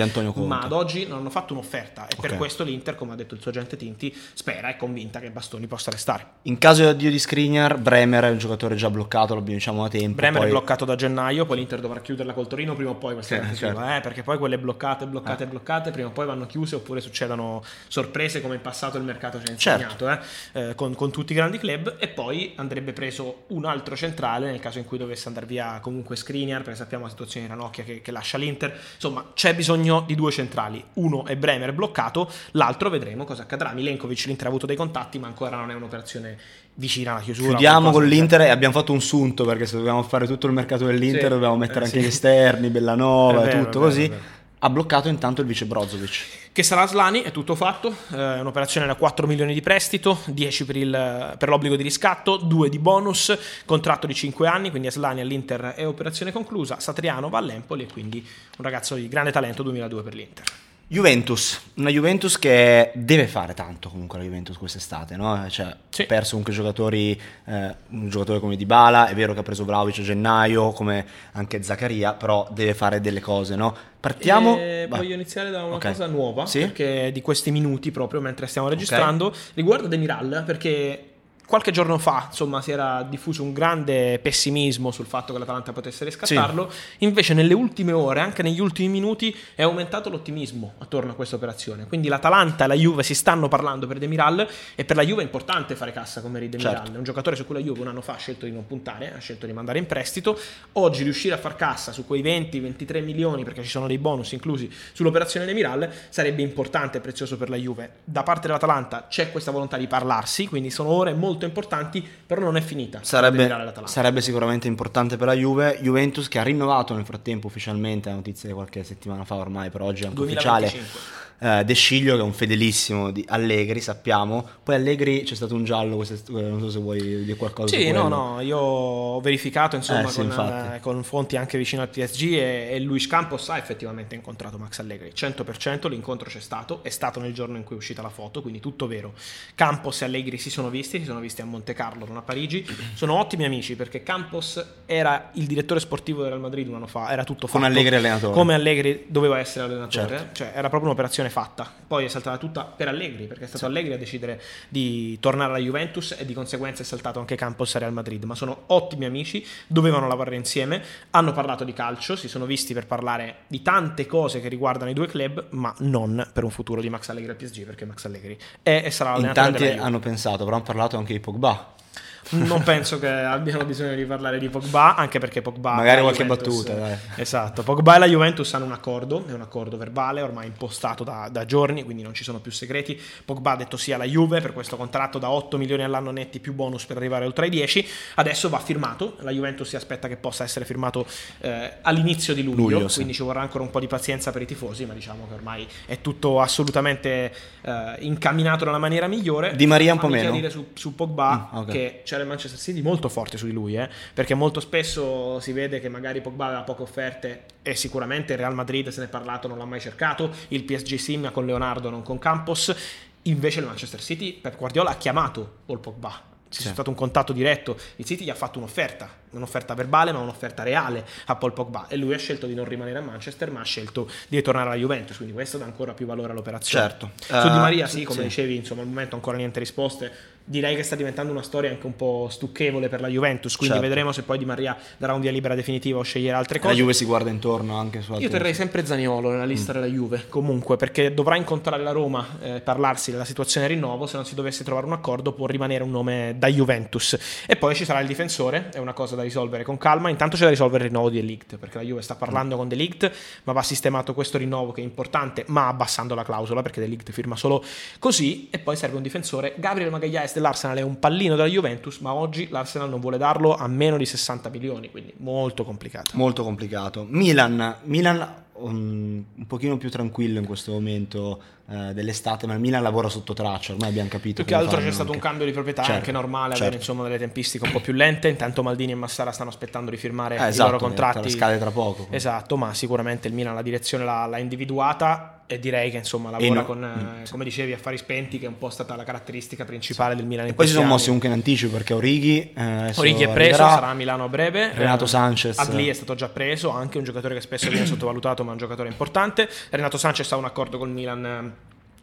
ma 0.45 0.59
ad 0.59 0.71
oggi 0.71 1.07
non 1.07 1.17
hanno 1.17 1.31
fatto 1.31 1.53
un'offerta 1.53 2.03
e 2.03 2.13
okay. 2.15 2.29
per 2.29 2.37
questo 2.37 2.63
l'Inter, 2.63 2.93
come 2.93 3.13
ha 3.13 3.15
detto 3.15 3.33
il 3.33 3.41
suo 3.41 3.49
agente 3.49 3.75
Tinti, 3.75 4.15
spera 4.33 4.67
e 4.67 4.73
è 4.73 4.77
convinta 4.77 5.19
che 5.19 5.31
Bastoni 5.31 5.65
possa 5.65 5.89
restare. 5.89 6.27
In 6.43 6.59
caso 6.59 6.83
di 6.83 6.89
addio 6.89 7.09
di 7.09 7.17
Skriniar, 7.17 7.79
Bremer 7.79 8.25
è 8.25 8.29
un 8.29 8.37
giocatore 8.37 8.75
già 8.75 8.91
bloccato, 8.91 9.33
lo 9.33 9.41
diciamo 9.41 9.81
da 9.81 9.89
tempo. 9.89 10.17
Bremer 10.17 10.41
poi... 10.41 10.47
è 10.47 10.51
bloccato 10.51 10.85
da 10.85 10.93
gennaio, 10.93 11.47
poi 11.47 11.57
l'Inter 11.57 11.79
dovrà 11.79 11.99
chiuderla 11.99 12.33
col 12.33 12.45
Torino 12.45 12.75
prima 12.75 12.91
o 12.91 12.95
poi 12.95 13.15
questa 13.15 13.43
sì, 13.49 13.55
certo. 13.55 13.81
eh, 13.83 13.99
perché 14.01 14.21
poi 14.21 14.37
quelle 14.37 14.59
bloccate, 14.59 15.07
bloccate, 15.07 15.43
eh. 15.45 15.47
bloccate, 15.47 15.89
prima 15.89 16.09
o 16.09 16.11
poi 16.11 16.27
vanno 16.27 16.45
chiuse 16.45 16.60
oppure 16.75 17.01
succedono 17.01 17.63
sorprese 17.87 18.41
come 18.41 18.55
in 18.55 18.61
passato 18.61 18.97
il 18.97 19.03
mercato 19.03 19.39
ci 19.39 19.49
ha 19.49 19.51
insegnato, 19.51 20.05
certo. 20.05 20.27
eh, 20.53 20.69
eh, 20.69 20.75
con, 20.75 20.95
con 20.95 21.11
tutti 21.11 21.31
i 21.31 21.35
grandi 21.35 21.57
club 21.57 21.95
e 21.99 22.07
poi 22.07 22.53
andrebbe 22.55 22.93
preso 22.93 23.43
un 23.47 23.65
altro 23.65 23.95
centrale 23.95 24.49
nel 24.51 24.59
caso 24.59 24.79
in 24.79 24.85
cui 24.85 24.97
dovesse 24.97 25.27
andare 25.27 25.45
via 25.45 25.79
comunque 25.81 26.15
Skriniar, 26.15 26.61
perché 26.61 26.77
sappiamo 26.77 27.05
la 27.05 27.09
situazione 27.09 27.47
di 27.47 27.51
Ranocchia 27.51 27.83
che, 27.83 28.01
che, 28.01 28.11
lascia 28.11 28.37
l'Inter. 28.37 28.77
Insomma, 28.95 29.31
c'è 29.33 29.55
bisogno 29.55 30.03
di 30.05 30.15
due 30.15 30.31
centrali. 30.31 30.83
Uno 30.93 31.25
è 31.25 31.35
Bremer 31.35 31.73
bloccato, 31.73 32.29
l'altro 32.51 32.89
vedremo 32.89 33.25
cosa 33.25 33.43
accadrà. 33.43 33.71
Milenkovic 33.73 34.25
l'Inter 34.25 34.45
ha 34.45 34.49
avuto 34.49 34.65
dei 34.65 34.75
contatti, 34.75 35.19
ma 35.19 35.27
ancora 35.27 35.57
non 35.57 35.71
è 35.71 35.73
un'operazione 35.73 36.37
vicina 36.75 37.11
alla 37.11 37.21
chiusura. 37.21 37.49
Chiudiamo 37.49 37.91
con 37.91 38.05
l'Inter 38.05 38.41
e 38.41 38.49
abbiamo 38.49 38.73
fatto 38.73 38.93
un 38.93 39.01
sunto 39.01 39.43
perché 39.45 39.65
se 39.65 39.77
dobbiamo 39.77 40.03
fare 40.03 40.25
tutto 40.25 40.47
il 40.47 40.53
mercato 40.53 40.85
dell'Inter 40.85 41.23
sì, 41.23 41.29
dobbiamo 41.29 41.57
mettere 41.57 41.81
eh, 41.81 41.85
anche 41.85 41.99
sì. 41.99 42.03
gli 42.05 42.07
esterni, 42.07 42.69
Bellanova 42.69 43.49
e 43.49 43.59
tutto 43.59 43.79
così 43.79 44.39
ha 44.63 44.69
bloccato 44.69 45.07
intanto 45.07 45.41
il 45.41 45.47
vice 45.47 45.65
Brozovic. 45.65 46.49
Che 46.51 46.63
sarà 46.63 46.85
Slani, 46.85 47.21
è 47.21 47.31
tutto 47.31 47.55
fatto, 47.55 47.95
è 48.09 48.39
un'operazione 48.39 48.85
da 48.85 48.95
4 48.95 49.25
milioni 49.25 49.53
di 49.53 49.61
prestito, 49.61 50.19
10 50.25 50.65
per, 50.65 50.75
il, 50.75 51.35
per, 51.37 51.49
l'obbligo 51.49 51.75
di 51.75 51.81
riscatto, 51.81 52.37
2 52.37 52.69
di 52.69 52.77
bonus, 52.77 53.35
contratto 53.65 54.05
di 54.05 54.13
5 54.13 54.47
anni, 54.47 54.69
quindi 54.69 54.87
Aslani 54.87 55.21
all'Inter 55.21 55.73
è 55.75 55.87
operazione 55.87 56.31
conclusa, 56.31 56.79
Satriano 56.79 57.29
va 57.29 57.39
all'Empoli 57.39 57.83
e 57.83 57.87
quindi 57.87 58.17
un 58.19 58.63
ragazzo 58.63 58.95
di 58.95 59.07
grande 59.07 59.31
talento 59.31 59.63
2002 59.63 60.03
per 60.03 60.13
l'Inter. 60.13 60.45
Juventus, 60.91 61.57
una 61.75 61.89
Juventus 61.89 62.37
che 62.37 62.91
deve 62.93 63.25
fare 63.25 63.53
tanto 63.53 63.87
comunque 63.87 64.17
la 64.17 64.25
Juventus 64.25 64.57
quest'estate, 64.57 65.15
no? 65.15 65.47
Cioè, 65.47 65.73
sì. 65.87 66.01
ha 66.01 66.05
perso 66.05 66.31
comunque 66.31 66.51
giocatori, 66.51 67.17
eh, 67.45 67.75
un 67.91 68.09
giocatore 68.09 68.41
come 68.41 68.57
Dybala, 68.57 69.07
è 69.07 69.15
vero 69.15 69.31
che 69.31 69.39
ha 69.39 69.41
preso 69.41 69.63
Vlaovic 69.63 69.99
a 69.99 70.01
gennaio, 70.01 70.73
come 70.73 71.05
anche 71.31 71.63
Zaccaria, 71.63 72.11
però 72.15 72.45
deve 72.51 72.73
fare 72.73 72.99
delle 72.99 73.21
cose, 73.21 73.55
no? 73.55 73.73
Partiamo. 74.01 74.57
Eh, 74.57 74.87
voglio 74.89 75.13
iniziare 75.13 75.49
da 75.49 75.63
una 75.63 75.75
okay. 75.75 75.93
cosa 75.93 76.07
nuova, 76.07 76.45
sì? 76.45 76.59
perché 76.59 77.09
di 77.13 77.21
questi 77.21 77.51
minuti 77.51 77.89
proprio 77.91 78.19
mentre 78.19 78.47
stiamo 78.47 78.67
registrando, 78.67 79.27
okay. 79.27 79.39
riguardo 79.53 79.87
Demiral, 79.87 80.43
perché 80.45 81.10
qualche 81.51 81.71
giorno 81.71 81.97
fa, 81.97 82.27
insomma, 82.29 82.61
si 82.61 82.71
era 82.71 83.03
diffuso 83.03 83.43
un 83.43 83.51
grande 83.51 84.19
pessimismo 84.19 84.89
sul 84.89 85.05
fatto 85.05 85.33
che 85.33 85.39
l'Atalanta 85.39 85.73
potesse 85.73 86.05
riscattarlo. 86.05 86.69
Sì. 86.71 86.77
Invece, 86.99 87.33
nelle 87.33 87.53
ultime 87.53 87.91
ore, 87.91 88.21
anche 88.21 88.41
negli 88.41 88.61
ultimi 88.61 88.87
minuti, 88.87 89.35
è 89.53 89.63
aumentato 89.63 90.09
l'ottimismo 90.09 90.75
attorno 90.77 91.11
a 91.11 91.13
questa 91.13 91.35
operazione. 91.35 91.87
Quindi 91.87 92.07
l'Atalanta 92.07 92.63
e 92.63 92.67
la 92.67 92.73
Juve 92.73 93.03
si 93.03 93.13
stanno 93.13 93.49
parlando 93.49 93.85
per 93.85 93.97
Demiral 93.97 94.47
e 94.75 94.85
per 94.85 94.95
la 94.95 95.03
Juve 95.03 95.23
è 95.23 95.25
importante 95.25 95.75
fare 95.75 95.91
cassa 95.91 96.21
come 96.21 96.39
Demiral. 96.39 96.75
Certo. 96.75 96.93
È 96.93 96.97
un 96.97 97.03
giocatore 97.03 97.35
su 97.35 97.45
cui 97.45 97.55
la 97.55 97.61
Juve 97.61 97.81
un 97.81 97.87
anno 97.89 97.99
fa 97.99 98.13
ha 98.13 98.17
scelto 98.17 98.45
di 98.45 98.53
non 98.53 98.65
puntare, 98.65 99.13
ha 99.13 99.19
scelto 99.19 99.45
di 99.45 99.51
mandare 99.51 99.77
in 99.77 99.87
prestito. 99.87 100.39
Oggi 100.73 101.03
riuscire 101.03 101.35
a 101.35 101.37
far 101.37 101.57
cassa 101.57 101.91
su 101.91 102.05
quei 102.07 102.23
20-23 102.23 103.03
milioni, 103.03 103.43
perché 103.43 103.61
ci 103.61 103.69
sono 103.69 103.87
dei 103.87 103.97
bonus 103.97 104.31
inclusi 104.31 104.71
sull'operazione 104.93 105.45
Demiral, 105.45 105.91
sarebbe 106.07 106.43
importante 106.43 106.99
e 106.99 107.01
prezioso 107.01 107.35
per 107.35 107.49
la 107.49 107.57
Juve. 107.57 107.95
Da 108.05 108.23
parte 108.23 108.47
dell'Atalanta 108.47 109.07
c'è 109.09 109.33
questa 109.33 109.51
volontà 109.51 109.75
di 109.75 109.87
parlarsi, 109.87 110.47
quindi 110.47 110.69
sono 110.69 110.91
ore 110.91 111.13
molto 111.13 111.39
molto 111.41 111.45
importanti, 111.45 112.07
però 112.25 112.41
non 112.41 112.57
è 112.57 112.61
finita. 112.61 112.99
Sarebbe, 113.01 113.73
sarebbe 113.85 114.21
sicuramente 114.21 114.67
importante 114.67 115.17
per 115.17 115.27
la 115.27 115.33
Juve. 115.33 115.79
Juventus 115.81 116.27
che 116.27 116.39
ha 116.39 116.43
rinnovato 116.43 116.93
nel 116.93 117.05
frattempo 117.05 117.47
ufficialmente, 117.47 118.09
la 118.09 118.15
notizia 118.15 118.47
di 118.47 118.55
qualche 118.55 118.83
settimana 118.83 119.25
fa 119.25 119.35
ormai, 119.35 119.69
per 119.69 119.81
oggi 119.81 120.03
è 120.03 120.05
anche 120.05 120.17
2025. 120.17 120.79
ufficiale 120.79 121.29
eh, 121.43 121.63
De 121.65 121.73
Sciglio 121.73 122.13
che 122.15 122.21
è 122.21 122.23
un 122.23 122.33
fedelissimo 122.33 123.09
di 123.09 123.25
Allegri, 123.27 123.81
sappiamo. 123.81 124.47
Poi 124.63 124.75
Allegri 124.75 125.23
c'è 125.23 125.33
stato 125.33 125.55
un 125.55 125.63
giallo, 125.63 126.05
non 126.27 126.59
so 126.59 126.69
se 126.69 126.79
vuoi 126.79 127.23
dire 127.23 127.35
qualcosa. 127.35 127.75
Sì, 127.75 127.91
no, 127.91 128.07
no, 128.07 128.39
io 128.41 128.59
ho 128.59 129.19
verificato 129.21 129.75
insomma 129.75 130.07
eh, 130.07 130.11
sì, 130.11 130.27
con, 130.27 130.47
eh, 130.47 130.79
con, 130.81 131.03
fonti 131.03 131.37
anche 131.37 131.57
vicino 131.57 131.81
al 131.81 131.89
PSG 131.89 132.33
e, 132.33 132.69
e 132.71 132.79
Luis 132.79 133.07
Campos 133.07 133.49
ha 133.49 133.57
effettivamente 133.57 134.13
incontrato 134.13 134.59
Max 134.59 134.79
Allegri. 134.79 135.11
100% 135.15 135.89
l'incontro 135.89 136.29
c'è 136.29 136.39
stato, 136.39 136.83
è 136.83 136.89
stato 136.89 137.19
nel 137.19 137.33
giorno 137.33 137.57
in 137.57 137.63
cui 137.63 137.75
è 137.75 137.77
uscita 137.79 138.03
la 138.03 138.09
foto, 138.09 138.41
quindi 138.43 138.59
tutto 138.59 138.85
vero. 138.85 139.13
Campos 139.55 140.03
e 140.03 140.05
Allegri 140.05 140.37
si 140.37 140.51
sono 140.51 140.69
visti, 140.69 140.99
si 140.99 141.05
sono 141.05 141.19
visti 141.19 141.41
a 141.41 141.45
Monte 141.45 141.73
Carlo, 141.73 142.05
non 142.05 142.17
a 142.17 142.21
Parigi. 142.21 142.63
Sono 142.93 143.17
ottimi 143.17 143.45
amici 143.45 143.75
perché 143.75 144.03
Campos 144.03 144.63
era 144.85 145.31
il 145.33 145.47
direttore 145.47 145.79
sportivo 145.79 146.21
del 146.21 146.29
Real 146.29 146.41
Madrid 146.41 146.67
un 146.67 146.75
anno 146.75 146.87
fa, 146.87 147.11
era 147.11 147.23
tutto 147.23 147.47
fatto. 147.47 147.57
Come 147.57 147.65
Allegri 147.65 147.95
allenatore. 147.95 148.33
Come 148.33 148.53
Allegri 148.53 149.05
doveva 149.07 149.39
essere 149.39 149.65
allenatore, 149.65 150.07
certo. 150.07 150.35
cioè 150.35 150.51
era 150.53 150.69
proprio 150.69 150.91
un'operazione 150.91 151.29
fatta. 151.31 151.71
Poi 151.87 152.05
è 152.05 152.07
saltata 152.07 152.37
tutta 152.37 152.63
per 152.63 152.87
Allegri, 152.87 153.25
perché 153.25 153.45
è 153.45 153.47
stato 153.47 153.65
sì. 153.65 153.71
Allegri 153.71 153.93
a 153.93 153.97
decidere 153.97 154.39
di 154.69 155.19
tornare 155.19 155.49
alla 155.49 155.59
Juventus 155.59 156.15
e 156.17 156.25
di 156.25 156.33
conseguenza 156.33 156.83
è 156.83 156.85
saltato 156.85 157.19
anche 157.19 157.35
Campos 157.35 157.75
a 157.75 157.79
Real 157.79 157.93
Madrid. 157.93 158.23
Ma 158.25 158.35
sono 158.35 158.63
ottimi 158.67 159.05
amici, 159.05 159.43
dovevano 159.65 160.07
lavorare 160.07 160.35
insieme, 160.35 160.83
hanno 161.09 161.31
parlato 161.31 161.63
di 161.63 161.73
calcio, 161.73 162.15
si 162.15 162.27
sono 162.27 162.45
visti 162.45 162.73
per 162.73 162.85
parlare 162.85 163.45
di 163.47 163.63
tante 163.63 164.05
cose 164.05 164.39
che 164.41 164.49
riguardano 164.49 164.91
i 164.91 164.93
due 164.93 165.07
club, 165.07 165.47
ma 165.51 165.73
non 165.79 166.29
per 166.31 166.43
un 166.43 166.51
futuro 166.51 166.81
di 166.81 166.89
Max 166.89 167.09
Allegri 167.09 167.31
al 167.31 167.37
PSG, 167.37 167.65
perché 167.65 167.85
Max 167.85 168.05
Allegri 168.05 168.37
è 168.61 168.83
e 168.85 168.91
sarà 168.91 169.11
l'allenatore 169.11 169.47
In 169.47 169.55
tanti 169.55 169.79
hanno 169.79 169.99
pensato, 169.99 170.43
però 170.43 170.57
hanno 170.57 170.65
parlato 170.65 170.97
anche 170.97 171.13
di 171.13 171.19
Pogba 171.19 171.79
non 172.29 172.63
penso 172.63 172.99
che 172.99 173.07
abbiano 173.07 173.65
bisogno 173.65 173.95
di 173.95 174.05
parlare 174.05 174.39
di 174.39 174.47
Pogba, 174.49 174.95
anche 174.95 175.19
perché 175.19 175.41
Pogba. 175.41 175.73
Magari 175.73 176.01
qualche 176.01 176.23
Juventus, 176.23 176.63
battuta, 176.63 176.73
dai. 176.73 176.97
Esatto. 177.15 177.63
Pogba 177.63 177.95
e 177.95 177.99
la 177.99 178.05
Juventus 178.07 178.53
hanno 178.53 178.65
un 178.65 178.71
accordo, 178.71 179.25
è 179.27 179.33
un 179.33 179.41
accordo 179.41 179.77
verbale 179.77 180.21
ormai 180.21 180.47
impostato 180.47 181.03
da, 181.03 181.29
da, 181.31 181.45
giorni, 181.45 181.83
quindi 181.83 182.03
non 182.03 182.13
ci 182.13 182.23
sono 182.23 182.39
più 182.39 182.51
segreti. 182.51 182.99
Pogba 183.25 183.51
ha 183.51 183.55
detto 183.55 183.77
sì 183.77 183.91
alla 183.91 184.05
Juve 184.05 184.39
per 184.39 184.53
questo 184.53 184.77
contratto 184.77 185.19
da 185.19 185.29
8 185.29 185.57
milioni 185.57 185.83
all'anno 185.83 186.11
netti 186.11 186.39
più 186.39 186.53
bonus 186.53 186.85
per 186.85 186.97
arrivare 186.97 187.25
oltre 187.25 187.45
ai 187.45 187.51
10. 187.51 187.87
Adesso 188.15 188.49
va 188.49 188.59
firmato. 188.59 189.15
La 189.19 189.31
Juventus 189.31 189.67
si 189.67 189.75
aspetta 189.75 190.07
che 190.07 190.15
possa 190.15 190.43
essere 190.43 190.65
firmato 190.65 191.05
eh, 191.39 191.73
all'inizio 191.81 192.33
di 192.33 192.43
luglio, 192.43 192.61
luglio 192.61 192.89
quindi 192.93 193.13
sì. 193.13 193.19
ci 193.19 193.23
vorrà 193.23 193.41
ancora 193.41 193.63
un 193.63 193.71
po' 193.71 193.79
di 193.79 193.87
pazienza 193.87 194.31
per 194.31 194.41
i 194.41 194.45
tifosi, 194.45 194.85
ma 194.85 194.93
diciamo 194.93 195.27
che 195.27 195.33
ormai 195.33 195.67
è 195.85 196.01
tutto 196.01 196.39
assolutamente 196.39 197.33
eh, 197.61 197.95
incamminato 197.99 198.65
nella 198.65 198.77
maniera 198.77 199.07
migliore. 199.07 199.55
Di 199.55 199.65
Maria 199.65 199.93
un 199.93 199.99
po' 199.99 200.07
meno. 200.07 200.31
dire 200.31 200.49
su, 200.49 200.67
su 200.73 200.95
Pogba 200.95 201.49
mm, 201.53 201.57
okay. 201.57 201.73
che 201.73 202.01
c'è 202.11 202.19
il 202.19 202.27
Manchester 202.27 202.59
City 202.59 202.81
molto 202.81 203.07
forte 203.07 203.37
su 203.37 203.45
di 203.45 203.53
lui, 203.53 203.75
eh? 203.75 203.89
perché 204.13 204.33
molto 204.33 204.59
spesso 204.59 205.39
si 205.39 205.53
vede 205.53 205.79
che 205.79 205.87
magari 205.87 206.19
Pogba 206.19 206.47
aveva 206.47 206.63
poche 206.63 206.81
offerte 206.81 207.43
e 207.61 207.73
sicuramente 207.75 208.33
il 208.33 208.39
Real 208.39 208.53
Madrid 208.53 208.89
se 208.89 208.99
ne 208.99 209.05
è 209.05 209.09
parlato, 209.09 209.47
non 209.47 209.57
l'ha 209.57 209.65
mai 209.65 209.79
cercato, 209.79 210.29
il 210.49 210.63
PSG 210.63 210.95
sim 210.95 211.31
con 211.31 211.45
Leonardo, 211.45 211.89
non 211.89 212.03
con 212.03 212.19
Campos, 212.19 212.75
invece 213.23 213.59
il 213.61 213.65
Manchester 213.65 214.01
City, 214.01 214.33
Pep 214.33 214.57
Guardiola 214.57 214.89
ha 214.89 214.95
chiamato 214.95 215.59
Paul 215.65 215.79
Pogba 215.79 216.29
c'è 216.49 216.63
sì. 216.63 216.67
stato 216.67 216.89
un 216.89 216.97
contatto 216.97 217.31
diretto, 217.31 217.77
il 217.95 218.03
City 218.03 218.25
gli 218.25 218.29
ha 218.29 218.35
fatto 218.35 218.59
un'offerta, 218.59 219.09
un'offerta 219.31 219.73
verbale 219.73 220.11
ma 220.11 220.19
un'offerta 220.19 220.63
reale 220.63 221.05
a 221.25 221.35
Paul 221.35 221.53
Pogba 221.53 221.87
e 221.87 221.95
lui 221.95 222.13
ha 222.13 222.17
scelto 222.17 222.47
di 222.47 222.53
non 222.53 222.65
rimanere 222.65 222.99
a 222.99 223.01
Manchester 223.01 223.51
ma 223.51 223.61
ha 223.61 223.63
scelto 223.63 224.09
di 224.27 224.37
ritornare 224.37 224.67
alla 224.67 224.77
Juventus, 224.77 225.15
quindi 225.15 225.33
questo 225.33 225.57
dà 225.57 225.65
ancora 225.65 225.93
più 225.93 226.05
valore 226.05 226.31
all'operazione. 226.31 226.87
Certo. 226.87 227.11
Su 227.17 227.33
uh, 227.33 227.51
Di 227.51 227.57
Maria 227.57 227.87
sì, 227.87 228.03
come 228.03 228.21
sì. 228.21 228.27
dicevi, 228.27 228.55
insomma 228.55 228.81
al 228.81 228.87
momento 228.87 229.15
ancora 229.15 229.37
niente 229.37 229.59
risposte, 229.59 230.11
direi 230.43 230.75
che 230.75 230.83
sta 230.83 230.95
diventando 230.95 231.31
una 231.31 231.43
storia 231.43 231.69
anche 231.69 231.85
un 231.85 231.95
po' 231.95 232.27
stucchevole 232.29 232.89
per 232.89 232.99
la 232.99 233.07
Juventus, 233.07 233.55
quindi 233.55 233.75
certo. 233.75 233.89
vedremo 233.89 234.11
se 234.11 234.23
poi 234.23 234.37
Di 234.37 234.45
Maria 234.45 234.77
darà 234.97 235.13
un 235.13 235.21
via 235.21 235.31
libera 235.31 235.55
definitiva 235.55 235.99
o 235.99 236.01
scegliere 236.01 236.35
altre 236.35 236.59
cose. 236.59 236.73
La 236.73 236.79
Juve 236.79 236.93
si 236.93 237.05
guarda 237.05 237.29
intorno 237.29 237.77
anche 237.77 238.01
su 238.01 238.13
Io 238.15 238.29
terrei 238.29 238.53
sempre 238.53 238.85
Zaniolo 238.85 239.31
nella 239.31 239.45
lista 239.45 239.71
mm. 239.71 239.75
della 239.75 239.87
Juve, 239.87 240.25
comunque, 240.29 240.77
perché 240.77 241.13
dovrà 241.13 241.35
incontrare 241.35 241.83
la 241.83 241.91
Roma, 241.91 242.37
eh, 242.41 242.61
parlarsi 242.61 243.11
della 243.11 243.25
situazione 243.25 243.67
rinnovo, 243.67 244.07
se 244.07 244.15
non 244.15 244.25
si 244.25 244.35
dovesse 244.35 244.63
trovare 244.63 244.85
un 244.85 244.93
accordo 244.93 245.31
può 245.33 245.45
rimanere 245.45 245.83
un 245.83 245.91
nome 245.91 246.35
da 246.37 246.47
Juventus. 246.47 247.17
E 247.45 247.55
poi 247.55 247.75
ci 247.75 247.85
sarà 247.85 247.99
il 247.99 248.07
difensore, 248.07 248.69
è 248.73 248.79
una 248.79 248.93
cosa 248.93 249.15
da 249.15 249.20
risolvere 249.21 249.63
con 249.63 249.77
calma, 249.77 250.09
intanto 250.09 250.35
c'è 250.35 250.43
da 250.43 250.49
risolvere 250.49 250.85
il 250.85 250.89
rinnovo 250.89 251.09
di 251.09 251.19
Elict, 251.19 251.57
perché 251.57 251.77
la 251.77 251.83
Juve 251.83 252.01
sta 252.01 252.15
parlando 252.15 252.55
mm. 252.55 252.57
con 252.57 252.67
Delict, 252.67 253.11
ma 253.43 253.53
va 253.53 253.61
sistemato 253.61 254.13
questo 254.13 254.37
rinnovo 254.37 254.71
che 254.71 254.81
è 254.81 254.83
importante, 254.83 255.43
ma 255.47 255.67
abbassando 255.67 256.15
la 256.15 256.23
clausola, 256.23 256.61
perché 256.61 256.79
Delict 256.79 257.11
firma 257.11 257.35
solo 257.35 257.63
così, 257.99 258.49
e 258.49 258.59
poi 258.59 258.75
serve 258.75 258.97
un 258.97 259.03
difensore. 259.03 259.53
Gabriel 259.57 259.91
Magallaes 259.91 260.33
dell'Arsenal 260.33 260.77
è 260.77 260.81
un 260.81 260.99
pallino 260.99 261.35
della 261.35 261.47
Juventus, 261.47 261.99
ma 261.99 262.13
oggi 262.13 262.47
l'Arsenal 262.49 262.89
non 262.89 262.99
vuole 262.99 263.17
darlo 263.17 263.55
a 263.55 263.67
meno 263.67 263.97
di 263.97 264.05
60 264.05 264.49
milioni, 264.49 264.89
quindi 264.91 265.13
molto 265.17 265.63
complicato. 265.63 266.11
Molto 266.13 266.43
complicato. 266.43 267.05
Milan, 267.07 267.77
Milan 267.83 268.41
un, 268.61 269.23
un 269.35 269.47
pochino 269.47 269.77
più 269.77 269.89
tranquillo 269.89 270.39
in 270.39 270.45
questo 270.45 270.71
momento, 270.71 271.41
eh, 271.71 271.93
dell'estate, 271.93 272.45
ma 272.47 272.53
il 272.53 272.59
Milan 272.59 272.83
lavora 272.83 273.07
sotto 273.09 273.33
traccia, 273.33 273.73
ormai 273.73 273.89
abbiamo 273.89 274.09
capito. 274.09 274.43
Più 274.43 274.45
che 274.45 274.53
altro 274.55 274.75
c'è 274.77 274.81
fanno 274.81 274.93
stato 274.93 275.09
un 275.09 275.15
anche. 275.15 275.27
cambio 275.27 275.45
di 275.45 275.51
proprietà, 275.51 275.81
Certo, 275.83 275.97
anche 275.97 276.11
normale 276.11 276.49
certo. 276.49 276.63
avere 276.63 276.77
insomma 276.77 277.03
delle 277.03 277.17
tempistiche 277.17 277.65
un 277.65 277.71
po' 277.71 277.79
più 277.79 277.93
lente, 277.93 278.27
intanto 278.27 278.61
Maldini 278.63 278.91
e 278.91 278.95
Massara 278.95 279.31
stanno 279.31 279.49
aspettando 279.49 279.89
di 279.91 279.97
firmare 279.97 280.35
Eh, 280.37 280.43
i 280.45 280.47
esatto, 280.49 280.71
loro 280.71 280.83
contratti. 280.83 281.29
scade 281.29 281.57
tra 281.57 281.71
poco. 281.71 282.07
Esatto, 282.09 282.57
ma 282.57 282.73
sicuramente 282.73 283.27
il 283.27 283.33
Milan 283.33 283.55
la 283.55 283.61
direzione 283.61 284.03
l'ha, 284.03 284.25
l'ha 284.25 284.37
individuata 284.37 285.35
e 285.47 285.59
direi 285.59 285.91
che 285.91 285.97
insomma 285.97 286.29
lavora 286.29 286.53
no- 286.61 286.65
con, 286.65 286.81
eh, 287.25 287.29
come 287.29 287.43
dicevi, 287.43 287.73
affari 287.73 287.97
spenti, 287.97 288.39
che 288.39 288.45
è 288.45 288.47
un 288.47 288.57
po' 288.57 288.69
stata 288.69 288.95
la 288.95 289.03
caratteristica 289.03 289.65
principale 289.65 290.15
del 290.15 290.25
Milan 290.25 290.47
in 290.47 290.55
Poi 290.55 290.65
si 290.65 290.71
sono 290.73 290.87
mossi 290.87 291.05
comunque 291.05 291.27
in 291.27 291.33
anticipo 291.35 291.73
perché 291.73 291.93
Orighi, 291.93 292.53
eh, 292.55 292.93
Orighi 292.95 293.23
è 293.23 293.29
preso, 293.29 293.55
arriverà. 293.61 293.69
sarà 293.69 293.87
a 293.87 293.93
Milano 293.93 294.23
a 294.23 294.29
breve. 294.29 294.71
Renato 294.73 295.03
Eh, 295.03 295.07
Sanchez. 295.07 295.57
Adli 295.57 295.87
è 295.87 295.93
stato 295.93 296.15
già 296.15 296.29
preso, 296.29 296.69
anche 296.69 296.97
un 296.97 297.03
giocatore 297.03 297.33
che 297.35 297.41
spesso 297.41 297.69
viene 297.69 297.85
sottovalutato, 297.87 298.43
ma 298.43 298.49
è 298.49 298.53
un 298.53 298.59
giocatore 298.59 298.87
importante. 298.87 299.49
Renato 299.71 299.97
Sanchez 299.97 300.31
ha 300.31 300.37
un 300.37 300.45
accordo 300.45 300.77
con 300.77 300.87
il 300.87 300.93
Milan. 300.93 301.53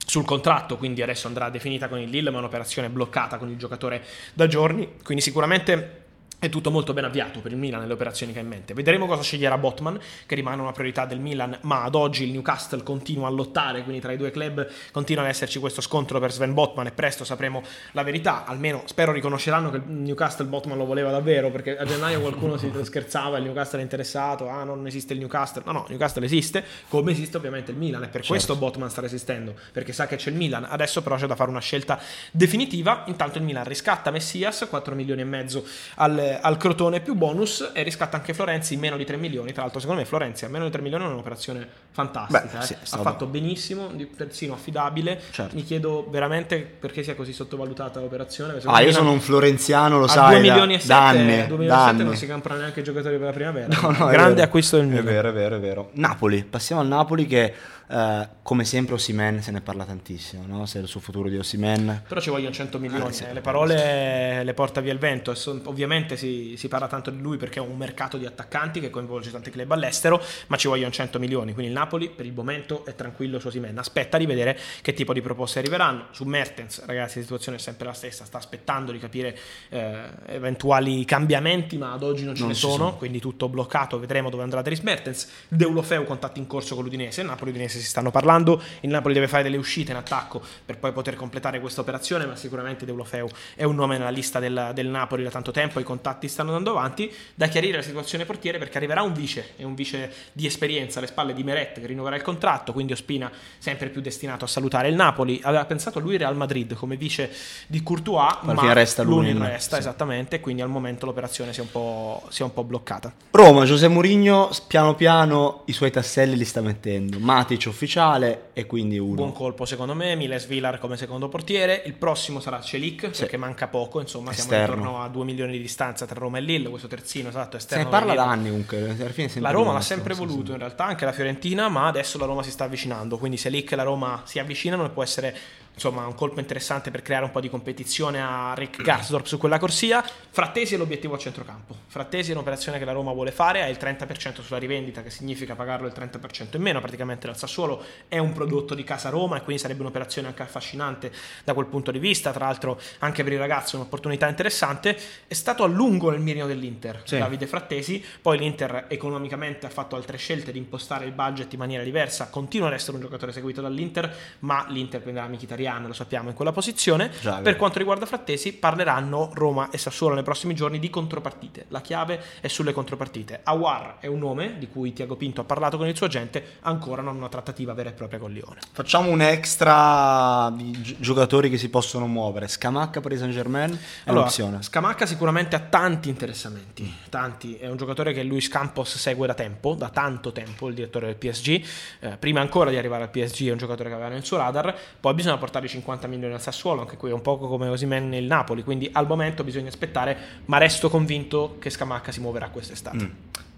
Sul 0.08 0.24
contratto, 0.24 0.78
quindi 0.78 1.02
adesso 1.02 1.26
andrà 1.26 1.50
definita 1.50 1.86
con 1.86 1.98
il 1.98 2.08
Lille, 2.08 2.30
ma 2.30 2.36
è 2.36 2.38
un'operazione 2.38 2.88
bloccata 2.88 3.36
con 3.36 3.50
il 3.50 3.58
giocatore 3.58 4.02
da 4.32 4.46
giorni. 4.46 4.94
Quindi 5.04 5.22
sicuramente 5.22 5.97
è 6.40 6.48
tutto 6.48 6.70
molto 6.70 6.92
ben 6.92 7.04
avviato 7.04 7.40
per 7.40 7.50
il 7.50 7.58
Milan 7.58 7.80
nelle 7.80 7.92
operazioni 7.92 8.32
che 8.32 8.38
ha 8.38 8.42
in 8.42 8.48
mente. 8.48 8.72
Vedremo 8.72 9.06
cosa 9.06 9.22
sceglierà 9.22 9.58
Botman, 9.58 9.98
che 10.24 10.36
rimane 10.36 10.62
una 10.62 10.70
priorità 10.70 11.04
del 11.04 11.18
Milan, 11.18 11.58
ma 11.62 11.82
ad 11.82 11.96
oggi 11.96 12.24
il 12.24 12.30
Newcastle 12.30 12.84
continua 12.84 13.26
a 13.26 13.30
lottare, 13.30 13.82
quindi 13.82 14.00
tra 14.00 14.12
i 14.12 14.16
due 14.16 14.30
club 14.30 14.68
continua 14.92 15.24
ad 15.24 15.30
esserci 15.30 15.58
questo 15.58 15.80
scontro 15.80 16.20
per 16.20 16.30
Sven 16.30 16.54
Botman 16.54 16.86
e 16.86 16.92
presto 16.92 17.24
sapremo 17.24 17.62
la 17.92 18.04
verità. 18.04 18.44
Almeno 18.44 18.82
spero 18.84 19.10
riconosceranno 19.10 19.70
che 19.70 19.78
il 19.78 19.82
Newcastle 19.86 20.46
Botman 20.46 20.78
lo 20.78 20.84
voleva 20.84 21.10
davvero, 21.10 21.50
perché 21.50 21.76
a 21.76 21.84
gennaio 21.84 22.20
qualcuno 22.20 22.56
si 22.56 22.70
scherzava, 22.82 23.38
il 23.38 23.44
Newcastle 23.44 23.80
è 23.80 23.82
interessato, 23.82 24.48
ah 24.48 24.62
non 24.62 24.86
esiste 24.86 25.14
il 25.14 25.18
Newcastle. 25.18 25.62
No, 25.64 25.72
no, 25.72 25.80
il 25.80 25.90
Newcastle 25.90 26.24
esiste, 26.24 26.64
come 26.88 27.10
esiste 27.10 27.36
ovviamente 27.36 27.72
il 27.72 27.76
Milan, 27.76 28.04
e 28.04 28.08
per 28.08 28.24
questo 28.24 28.54
Botman 28.54 28.90
sta 28.90 29.00
resistendo, 29.00 29.54
perché 29.72 29.92
sa 29.92 30.06
che 30.06 30.14
c'è 30.14 30.30
il 30.30 30.36
Milan. 30.36 30.66
Adesso 30.68 31.02
però 31.02 31.16
c'è 31.16 31.26
da 31.26 31.34
fare 31.34 31.50
una 31.50 31.60
scelta 31.60 31.98
definitiva. 32.30 33.02
Intanto 33.06 33.38
il 33.38 33.44
Milan 33.44 33.64
riscatta 33.64 34.12
Messias, 34.12 34.66
4 34.68 34.94
milioni 34.94 35.22
e 35.22 35.24
mezzo 35.24 35.66
al, 35.96 36.27
al 36.34 36.56
Crotone 36.56 37.00
più 37.00 37.14
bonus, 37.14 37.70
e 37.72 37.82
riscatta 37.82 38.16
anche 38.16 38.34
Florenzi 38.34 38.74
in 38.74 38.80
meno 38.80 38.96
di 38.96 39.04
3 39.04 39.16
milioni. 39.16 39.52
Tra 39.52 39.62
l'altro, 39.62 39.78
secondo 39.80 40.00
me 40.00 40.06
Florenzi 40.06 40.44
a 40.44 40.48
meno 40.48 40.64
di 40.64 40.70
3 40.70 40.82
milioni 40.82 41.04
è 41.04 41.06
un'operazione 41.06 41.66
fantastica. 41.90 42.48
Beh, 42.58 42.58
eh. 42.58 42.62
sì, 42.62 42.74
ha 42.90 42.98
fatto 42.98 43.26
benissimo, 43.26 43.88
di- 43.92 44.06
persino 44.06 44.54
affidabile. 44.54 45.20
Certo. 45.30 45.54
Mi 45.54 45.62
chiedo 45.64 46.06
veramente 46.10 46.58
perché 46.58 47.02
sia 47.02 47.14
così 47.14 47.32
sottovalutata 47.32 48.00
l'operazione. 48.00 48.60
Ah, 48.64 48.80
io 48.80 48.92
sono 48.92 49.12
un 49.12 49.20
florenziano, 49.20 49.98
lo 49.98 50.04
a 50.04 50.08
sai, 50.08 50.26
2 50.26 50.34
da- 50.34 50.40
milioni 50.54 50.74
e 50.74 50.78
7, 50.80 50.88
da 50.88 51.06
anni, 51.08 51.26
2 51.26 51.34
milioni 51.58 51.66
da 51.66 51.74
e 51.74 51.78
7 51.78 51.90
anni. 51.90 52.04
non 52.04 52.16
si 52.16 52.26
comprano 52.26 52.60
neanche 52.60 52.80
i 52.80 52.82
giocatori 52.84 53.16
per 53.16 53.26
la 53.26 53.32
primavera. 53.32 53.66
No, 53.80 53.90
no, 53.90 54.08
è 54.08 54.12
Grande 54.12 54.34
vero. 54.34 54.46
acquisto 54.46 54.76
del 54.76 54.86
È 54.86 54.88
Milan. 54.88 55.04
vero, 55.04 55.28
è 55.28 55.32
vero, 55.32 55.56
è 55.56 55.60
vero. 55.60 55.90
Napoli, 55.92 56.44
passiamo 56.44 56.80
al 56.80 56.88
Napoli 56.88 57.26
che 57.26 57.54
eh, 57.90 58.28
come 58.42 58.64
sempre 58.64 58.94
Osimen 58.94 59.42
se 59.42 59.50
ne 59.50 59.60
parla 59.60 59.84
tantissimo, 59.84 60.44
no? 60.46 60.66
Se 60.66 60.86
suo 60.86 61.00
futuro 61.00 61.28
di 61.28 61.36
Osimen. 61.36 62.02
Però 62.08 62.20
ci 62.20 62.30
vogliono 62.30 62.52
100 62.54 62.78
milioni. 62.78 63.04
Ah, 63.04 63.12
sì, 63.12 63.24
eh, 63.24 63.26
le 63.28 63.32
per 63.34 63.42
parole 63.42 64.42
le 64.44 64.54
porta 64.54 64.80
via 64.80 64.92
il 64.92 64.98
vento. 64.98 65.34
Son- 65.34 65.60
ovviamente 65.64 66.16
si, 66.16 66.54
si 66.56 66.68
parla 66.68 66.86
tanto 66.86 67.10
di 67.10 67.20
lui 67.20 67.36
perché 67.36 67.58
è 67.58 67.62
un 67.62 67.76
mercato 67.76 68.16
di 68.16 68.26
attaccanti 68.26 68.80
che 68.80 68.90
coinvolge 68.90 69.30
tanti 69.30 69.50
club 69.50 69.70
all'estero, 69.72 70.22
ma 70.48 70.56
ci 70.56 70.68
vogliono 70.68 70.90
100 70.90 71.18
milioni. 71.18 71.52
Quindi 71.52 71.72
il 71.72 71.78
Napoli 71.78 72.08
per 72.10 72.26
il 72.26 72.32
momento 72.32 72.84
è 72.84 72.94
tranquillo 72.94 73.38
su 73.38 73.50
Simen. 73.50 73.76
Aspetta 73.78 74.16
di 74.18 74.26
vedere 74.26 74.58
che 74.82 74.92
tipo 74.94 75.12
di 75.12 75.20
proposte 75.20 75.58
arriveranno. 75.58 76.06
Su 76.12 76.24
Mertens, 76.24 76.84
ragazzi, 76.84 77.16
la 77.18 77.22
situazione 77.22 77.58
è 77.58 77.60
sempre 77.60 77.86
la 77.86 77.92
stessa. 77.92 78.24
Sta 78.24 78.38
aspettando 78.38 78.92
di 78.92 78.98
capire 78.98 79.36
eh, 79.70 80.00
eventuali 80.26 81.04
cambiamenti, 81.04 81.76
ma 81.76 81.92
ad 81.92 82.02
oggi 82.02 82.24
non 82.24 82.34
ce 82.34 82.40
Non 82.40 82.50
ne 82.50 82.56
sono. 82.56 82.74
sono. 82.74 82.96
Quindi 82.96 83.20
tutto 83.20 83.48
bloccato. 83.48 83.98
Vedremo 83.98 84.30
dove 84.30 84.42
andrà 84.42 84.62
Dries 84.62 84.80
Mertens. 84.80 85.28
Deulofeu, 85.48 86.04
contatti 86.04 86.38
in 86.38 86.46
corso 86.46 86.74
con 86.74 86.84
l'Udinese. 86.84 87.20
Il 87.20 87.26
Napoli 87.26 87.50
e 87.50 87.52
l'Udinese 87.52 87.77
si 87.78 87.86
stanno 87.86 88.10
parlando. 88.10 88.60
Il 88.80 88.90
Napoli 88.90 89.14
deve 89.14 89.28
fare 89.28 89.42
delle 89.42 89.56
uscite 89.56 89.92
in 89.92 89.96
attacco 89.96 90.42
per 90.64 90.78
poi 90.78 90.92
poter 90.92 91.16
completare 91.16 91.60
questa 91.60 91.80
operazione, 91.80 92.26
ma 92.26 92.36
sicuramente 92.36 92.84
Deulofeu 92.84 93.28
è 93.54 93.64
un 93.64 93.74
nome 93.74 93.98
nella 93.98 94.10
lista 94.10 94.38
del, 94.38 94.70
del 94.74 94.86
Napoli 94.86 95.22
da 95.22 95.30
tanto 95.30 95.50
tempo. 95.50 95.80
I 95.80 95.84
contatti 95.84 96.28
stanno 96.28 96.50
andando 96.50 96.70
avanti. 96.70 97.12
Da 97.34 97.46
chiarire 97.46 97.76
la 97.76 97.82
situazione 97.82 98.24
portiere 98.24 98.58
perché 98.58 98.76
arriverà 98.76 99.02
un 99.02 99.12
vice, 99.12 99.52
e 99.56 99.64
un 99.64 99.74
vice 99.74 100.12
di 100.32 100.46
esperienza 100.46 100.98
alle 100.98 101.08
spalle 101.08 101.34
di 101.34 101.42
Meret 101.42 101.80
che 101.80 101.86
rinnoverà 101.86 102.16
il 102.16 102.22
contratto. 102.22 102.72
Quindi 102.72 102.92
Ospina 102.92 103.30
sempre 103.58 103.88
più 103.88 104.00
destinato 104.00 104.44
a 104.44 104.48
salutare 104.48 104.88
il 104.88 104.94
Napoli. 104.94 105.40
Aveva 105.42 105.64
pensato 105.64 105.98
a 105.98 106.00
lui 106.00 106.16
Real 106.16 106.36
Madrid 106.36 106.74
come 106.74 106.96
vice 106.96 107.30
di 107.66 107.82
Courtois, 107.82 108.38
alla 108.42 108.54
ma 108.54 108.72
resta 108.72 109.02
Lunin, 109.02 109.38
resta 109.46 109.76
sì. 109.76 109.82
esattamente. 109.82 110.40
Quindi 110.40 110.62
al 110.62 110.68
momento 110.68 111.06
l'operazione 111.06 111.52
si 111.52 111.60
è 111.60 111.62
un 111.62 111.70
po', 111.70 112.24
si 112.30 112.42
è 112.42 112.44
un 112.44 112.52
po' 112.52 112.64
bloccata. 112.64 113.12
Roma, 113.30 113.64
José 113.64 113.88
Mourinho 113.88 114.50
piano 114.66 114.94
piano 114.94 115.62
i 115.66 115.72
suoi 115.72 115.90
tasselli 115.90 116.36
li 116.36 116.44
sta 116.44 116.60
mettendo. 116.60 117.18
Matic 117.18 117.67
ufficiale 117.68 118.50
e 118.52 118.66
quindi 118.66 118.98
uno. 118.98 119.14
Buon 119.14 119.32
colpo 119.32 119.64
secondo 119.64 119.94
me, 119.94 120.14
Miles 120.16 120.46
Villar 120.46 120.78
come 120.78 120.96
secondo 120.96 121.28
portiere, 121.28 121.82
il 121.86 121.94
prossimo 121.94 122.40
sarà 122.40 122.60
Celic 122.60 123.10
perché 123.16 123.36
manca 123.36 123.68
poco, 123.68 124.00
insomma 124.00 124.32
siamo 124.32 124.50
Esterno. 124.52 124.74
intorno 124.74 125.02
a 125.02 125.08
2 125.08 125.24
milioni 125.24 125.52
di 125.52 125.60
distanza 125.60 126.06
tra 126.06 126.18
Roma 126.18 126.38
e 126.38 126.40
Lille, 126.40 126.68
questo 126.68 126.88
terzino 126.88 127.28
esatto 127.28 127.52
Se 127.52 127.64
esterno. 127.64 127.84
ne 127.84 127.90
parla 127.90 128.14
da 128.14 128.26
anni 128.26 128.48
comunque. 128.48 128.96
Alla 128.98 129.10
fine 129.10 129.30
La 129.40 129.50
Roma 129.50 129.72
l'ha 129.72 129.80
sempre 129.80 130.14
sì, 130.14 130.20
voluto 130.20 130.46
sì. 130.46 130.52
in 130.52 130.58
realtà, 130.58 130.84
anche 130.84 131.04
la 131.04 131.12
Fiorentina, 131.12 131.68
ma 131.68 131.86
adesso 131.86 132.18
la 132.18 132.26
Roma 132.26 132.42
si 132.42 132.50
sta 132.50 132.64
avvicinando, 132.64 133.18
quindi 133.18 133.36
se 133.36 133.48
Lick 133.48 133.72
e 133.72 133.76
la 133.76 133.82
Roma 133.82 134.22
si 134.24 134.38
avvicinano 134.38 134.88
può 134.90 135.02
essere 135.02 135.36
insomma 135.78 136.04
un 136.06 136.14
colpo 136.16 136.40
interessante 136.40 136.90
per 136.90 137.02
creare 137.02 137.24
un 137.24 137.30
po' 137.30 137.38
di 137.40 137.48
competizione 137.48 138.20
a 138.20 138.52
Rick 138.56 138.82
Garsdorp 138.82 139.26
su 139.26 139.38
quella 139.38 139.58
corsia. 139.60 140.04
Frattesi 140.30 140.74
è 140.74 140.76
l'obiettivo 140.76 141.14
a 141.14 141.18
centrocampo. 141.18 141.76
Frattesi 141.86 142.30
è 142.30 142.34
un'operazione 142.34 142.78
che 142.78 142.84
la 142.84 142.90
Roma 142.90 143.12
vuole 143.12 143.30
fare, 143.30 143.62
ha 143.62 143.68
il 143.68 143.78
30% 143.80 144.42
sulla 144.42 144.58
rivendita, 144.58 145.02
che 145.02 145.10
significa 145.10 145.54
pagarlo 145.54 145.86
il 145.86 145.92
30% 145.96 146.56
in 146.56 146.62
meno 146.62 146.80
praticamente 146.80 147.28
dal 147.28 147.38
Sassuolo, 147.38 147.80
è 148.08 148.18
un 148.18 148.32
prodotto 148.32 148.74
di 148.74 148.82
casa 148.82 149.08
Roma 149.08 149.36
e 149.36 149.42
quindi 149.42 149.62
sarebbe 149.62 149.82
un'operazione 149.82 150.26
anche 150.26 150.42
affascinante 150.42 151.12
da 151.44 151.54
quel 151.54 151.66
punto 151.66 151.92
di 151.92 152.00
vista, 152.00 152.32
tra 152.32 152.46
l'altro 152.46 152.80
anche 152.98 153.22
per 153.22 153.32
il 153.32 153.38
ragazzo 153.38 153.76
è 153.76 153.78
un'opportunità 153.78 154.26
interessante. 154.28 154.98
È 155.28 155.34
stato 155.34 155.62
a 155.62 155.68
lungo 155.68 156.10
nel 156.10 156.20
mirino 156.20 156.46
dell'Inter, 156.48 157.02
Sì. 157.04 157.18
Davide 157.18 157.46
Frattesi, 157.46 158.04
poi 158.20 158.38
l'Inter 158.38 158.86
economicamente 158.88 159.66
ha 159.66 159.70
fatto 159.70 159.94
altre 159.94 160.16
scelte 160.16 160.50
di 160.50 160.58
impostare 160.58 161.04
il 161.06 161.12
budget 161.12 161.52
in 161.52 161.60
maniera 161.60 161.84
diversa, 161.84 162.28
continua 162.30 162.66
ad 162.66 162.72
essere 162.74 162.96
un 162.96 163.02
giocatore 163.02 163.30
seguito 163.30 163.60
dall'Inter, 163.60 164.12
ma 164.40 164.66
l'Inter 164.68 165.00
prenderà 165.00 165.28
Mkhitaryan, 165.28 165.66
lo 165.76 165.92
sappiamo, 165.92 166.30
in 166.30 166.34
quella 166.34 166.52
posizione. 166.52 167.10
Già, 167.20 167.34
per 167.34 167.42
vero. 167.42 167.56
quanto 167.56 167.78
riguarda 167.78 168.06
Frattesi, 168.06 168.54
parleranno 168.54 169.30
Roma 169.34 169.70
e 169.70 169.78
Sassuolo 169.78 170.14
nei 170.14 170.22
prossimi 170.24 170.54
giorni 170.54 170.78
di 170.78 170.88
contropartite. 170.90 171.66
La 171.68 171.80
chiave 171.80 172.22
è 172.40 172.48
sulle 172.48 172.72
contropartite. 172.72 173.40
Awar 173.44 173.96
è 174.00 174.06
un 174.06 174.18
nome 174.18 174.56
di 174.58 174.68
cui 174.68 174.92
Tiago 174.92 175.16
Pinto 175.16 175.42
ha 175.42 175.44
parlato 175.44 175.76
con 175.76 175.86
il 175.86 175.96
suo 175.96 176.06
agente, 176.06 176.56
ancora 176.60 177.02
non 177.02 177.16
una 177.16 177.28
trattativa 177.28 177.72
vera 177.74 177.90
e 177.90 177.92
propria 177.92 178.18
con 178.18 178.32
Lione. 178.32 178.60
Facciamo 178.72 179.10
un 179.10 179.20
extra 179.20 180.50
di 180.54 180.70
gi- 180.80 180.96
giocatori 180.98 181.50
che 181.50 181.58
si 181.58 181.68
possono 181.68 182.06
muovere. 182.06 182.48
Scamacca 182.48 183.00
per 183.00 183.12
il 183.12 183.18
Saint 183.18 183.32
Germain 183.34 183.70
è 183.72 184.08
Allora, 184.08 184.22
un'opzione. 184.22 184.62
Scamacca 184.62 185.06
sicuramente 185.06 185.56
ha 185.56 185.60
tanti 185.60 186.08
interessamenti, 186.08 186.92
tanti. 187.10 187.56
È 187.56 187.68
un 187.68 187.76
giocatore 187.76 188.12
che 188.12 188.22
Luis 188.22 188.48
Campos 188.48 188.96
segue 188.96 189.26
da 189.26 189.34
tempo, 189.34 189.74
da 189.74 189.88
tanto 189.90 190.32
tempo, 190.32 190.68
il 190.68 190.74
direttore 190.74 191.06
del 191.06 191.16
PSG. 191.16 191.64
Eh, 192.00 192.16
prima 192.18 192.40
ancora 192.40 192.70
di 192.70 192.76
arrivare 192.76 193.02
al 193.02 193.10
PSG 193.10 193.48
è 193.48 193.52
un 193.52 193.58
giocatore 193.58 193.88
che 193.88 193.94
aveva 193.94 194.08
nel 194.10 194.24
suo 194.24 194.36
radar. 194.38 194.74
Poi 195.00 195.14
bisogna 195.14 195.36
portare 195.36 195.57
i 195.66 195.68
50 195.68 196.06
milioni 196.06 196.34
al 196.34 196.40
Sassuolo, 196.40 196.82
anche 196.82 196.96
qui 196.96 197.10
è 197.10 197.12
un 197.12 197.22
po' 197.22 197.38
come 197.38 197.68
Osimen 197.68 198.08
nel 198.08 198.24
Napoli. 198.24 198.62
Quindi 198.62 198.88
al 198.92 199.06
momento 199.06 199.44
bisogna 199.44 199.68
aspettare, 199.68 200.16
ma 200.46 200.58
resto 200.58 200.88
convinto 200.88 201.56
che 201.58 201.70
Scamacca 201.70 202.12
si 202.12 202.20
muoverà 202.20 202.48
quest'estate. 202.48 203.04
Mm. 203.04 203.10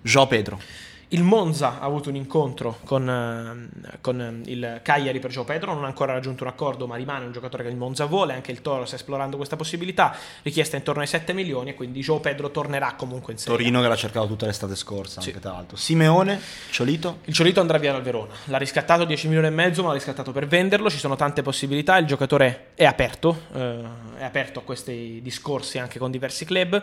Joao 0.02 0.26
Pedro. 0.26 0.61
Il 1.12 1.25
Monza 1.25 1.81
ha 1.81 1.85
avuto 1.85 2.09
un 2.09 2.14
incontro 2.14 2.79
con, 2.85 3.09
eh, 3.09 3.99
con 4.00 4.21
eh, 4.21 4.49
il 4.49 4.79
Cagliari 4.81 5.19
per 5.19 5.33
Gio 5.33 5.43
Pedro, 5.43 5.75
non 5.75 5.83
ha 5.83 5.88
ancora 5.88 6.12
raggiunto 6.12 6.45
un 6.45 6.50
accordo, 6.50 6.87
ma 6.87 6.95
rimane 6.95 7.25
un 7.25 7.33
giocatore 7.33 7.64
che 7.64 7.69
il 7.69 7.75
Monza 7.75 8.05
vuole. 8.05 8.33
Anche 8.33 8.52
il 8.52 8.62
Toro 8.62 8.85
sta 8.85 8.95
esplorando 8.95 9.37
questa 9.37 9.57
possibilità, 9.57 10.14
richiesta 10.43 10.76
intorno 10.76 11.00
ai 11.00 11.09
7 11.09 11.33
milioni. 11.33 11.71
E 11.71 11.75
quindi 11.75 12.00
Gio 12.00 12.21
Pedro 12.21 12.52
tornerà 12.52 12.95
comunque 12.95 13.33
in 13.33 13.40
Serie 13.40 13.55
A. 13.55 13.57
Torino 13.59 13.83
che 13.83 13.88
l'ha 13.88 13.97
cercato 13.97 14.29
tutta 14.29 14.47
l'estate 14.47 14.76
scorsa, 14.76 15.21
Sì. 15.21 15.31
anche 15.31 15.40
tra 15.40 15.50
l'altro. 15.50 15.76
Simeone, 15.76 16.40
Ciolito. 16.71 17.19
Il 17.25 17.35
Ciolito 17.35 17.61
andrà 17.61 17.79
via 17.79 17.90
dal 17.90 18.02
Verona. 18.02 18.33
L'ha 18.45 18.59
riscattato 18.59 19.05
10 19.05 19.26
milioni 19.26 19.49
e 19.49 19.50
mezzo, 19.50 19.83
ma 19.83 19.88
l'ha 19.88 19.95
riscattato 19.95 20.31
per 20.31 20.47
venderlo. 20.47 20.88
Ci 20.88 20.99
sono 20.99 21.17
tante 21.17 21.43
possibilità. 21.43 21.97
Il 21.99 22.07
giocatore 22.07 22.69
è 22.76 22.85
aperto, 22.85 23.47
eh, 23.55 23.81
è 24.19 24.23
aperto 24.25 24.61
a 24.61 24.62
questi 24.62 25.19
discorsi 25.25 25.81
anche 25.81 25.99
con 25.99 26.12
diversi 26.12 26.45
club. 26.45 26.81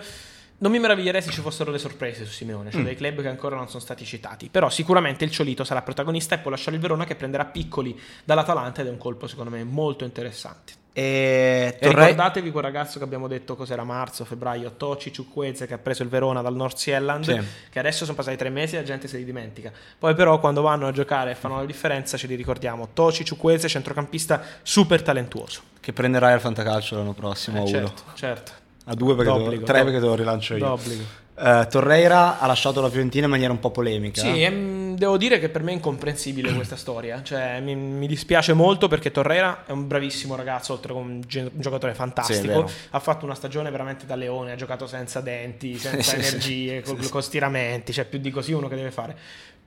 Non 0.60 0.72
mi 0.72 0.80
meraviglierei 0.80 1.22
se 1.22 1.30
ci 1.30 1.42
fossero 1.42 1.70
le 1.70 1.78
sorprese 1.78 2.26
su 2.26 2.32
Simeone, 2.32 2.72
cioè 2.72 2.82
dei 2.82 2.96
club 2.96 3.22
che 3.22 3.28
ancora 3.28 3.56
non 3.56 3.68
sono 3.68 3.80
stati 3.80 4.04
citati. 4.06 4.50
Però 4.50 4.70
sicuramente 4.70 5.24
il 5.24 5.30
Ciolito 5.30 5.64
sarà 5.64 5.84
protagonista 5.84 6.34
e 6.34 6.40
può 6.40 6.50
lasciare 6.50 6.76
il 6.78 6.82
Verona 6.82 7.06
che 7.06 7.14
prenderà 7.16 7.46
piccoli 7.46 8.00
dall'Atalanta 8.24 8.82
ed 8.82 8.88
è 8.88 8.90
un 8.90 8.98
colpo 8.98 9.28
secondo 9.28 9.52
me 9.52 9.64
molto 9.64 10.04
interessante. 10.04 10.74
E 10.94 11.76
E 11.76 11.78
Torre- 11.80 12.00
ricordatevi 12.08 12.50
quel 12.50 12.64
ragazzo 12.64 12.98
che 12.98 13.04
abbiamo 13.04 13.28
detto 13.28 13.56
cos'era 13.56 13.84
marzo, 13.84 14.26
febbraio, 14.26 14.72
Toci 14.78 15.14
Ciuqueze 15.14 15.68
che 15.68 15.76
ha 15.76 15.78
preso 15.78 16.02
il 16.02 16.10
Verona 16.10 16.42
dal 16.42 16.56
North 16.56 16.78
Sealand, 16.78 17.24
Sì. 17.24 17.40
che 17.70 17.78
adesso 17.78 18.04
sono 18.04 18.18
passati 18.18 18.36
tre 18.36 18.50
mesi 18.50 18.74
e 18.74 18.80
la 18.80 18.84
gente 18.84 19.08
se 19.08 19.18
li 19.18 19.26
dimentica. 19.26 19.72
Poi 20.00 20.16
però 20.16 20.40
quando 20.40 20.64
vanno 20.64 20.88
a 20.88 20.92
giocare 20.92 21.30
e 21.32 21.36
fanno 21.36 21.58
la 21.58 21.66
differenza 21.66 22.18
ce 22.18 22.26
li 22.26 22.34
ricordiamo. 22.34 22.90
Toci 22.94 23.24
Ciuqueze, 23.24 23.68
centrocampista 23.68 24.42
super 24.64 25.04
talentuoso. 25.04 25.62
che 25.80 25.94
prenderai 25.94 26.34
al 26.34 26.40
Fantacalcio 26.42 26.96
l'anno 26.98 27.14
prossimo 27.14 27.64
Eh, 27.64 27.68
certo, 27.68 28.02
certo. 28.16 28.52
A 28.90 28.94
due 28.94 29.16
perché 29.16 29.32
D'obbligo, 29.32 29.52
devo- 29.52 29.66
tre 29.66 29.84
perché 29.84 30.00
te 30.00 30.06
lo 30.06 30.16
rilancio 30.16 30.56
io. 30.56 30.66
D'obbligo. 30.66 31.04
Eh, 31.40 31.68
Torreira 31.70 32.40
ha 32.40 32.48
lasciato 32.48 32.82
la 32.82 32.90
Fiorentina 32.90 33.26
in 33.26 33.32
maniera 33.32 33.52
un 33.52 33.60
po' 33.60 33.70
polemica. 33.70 34.22
Sì, 34.22 34.42
ehm, 34.42 34.96
devo 34.96 35.18
dire 35.18 35.40
che 35.40 35.50
per 35.50 35.62
me 35.62 35.72
è 35.72 35.76
incomprensibile 35.76 36.52
questa 36.54 36.76
storia. 36.76 37.22
Cioè, 37.22 37.60
mi, 37.60 37.76
mi 37.76 38.08
dispiace 38.08 38.54
molto 38.54 38.88
perché 38.88 39.12
Torreira 39.12 39.66
è 39.66 39.72
un 39.72 39.88
bravissimo 39.88 40.36
ragazzo, 40.36 40.74
oltre 40.74 40.94
che 40.94 40.98
un, 40.98 41.22
un 41.30 41.50
giocatore 41.54 41.94
fantastico. 41.94 42.68
Sì, 42.68 42.74
ha 42.90 43.00
fatto 43.00 43.26
una 43.26 43.36
stagione 43.36 43.70
veramente 43.70 44.08
da 44.08 44.16
leone, 44.16 44.54
ha 44.54 44.56
giocato 44.56 44.88
senza 44.88 45.22
denti, 45.22 45.78
senza 45.78 46.16
energie, 46.18 46.82
con, 46.82 46.98
con 47.10 47.22
stiramenti, 47.22 47.94
cioè 47.94 48.06
più 48.06 48.18
di 48.18 48.32
così 48.32 48.54
uno 48.54 48.68
che 48.68 48.76
deve 48.76 48.92
fare. 48.92 49.16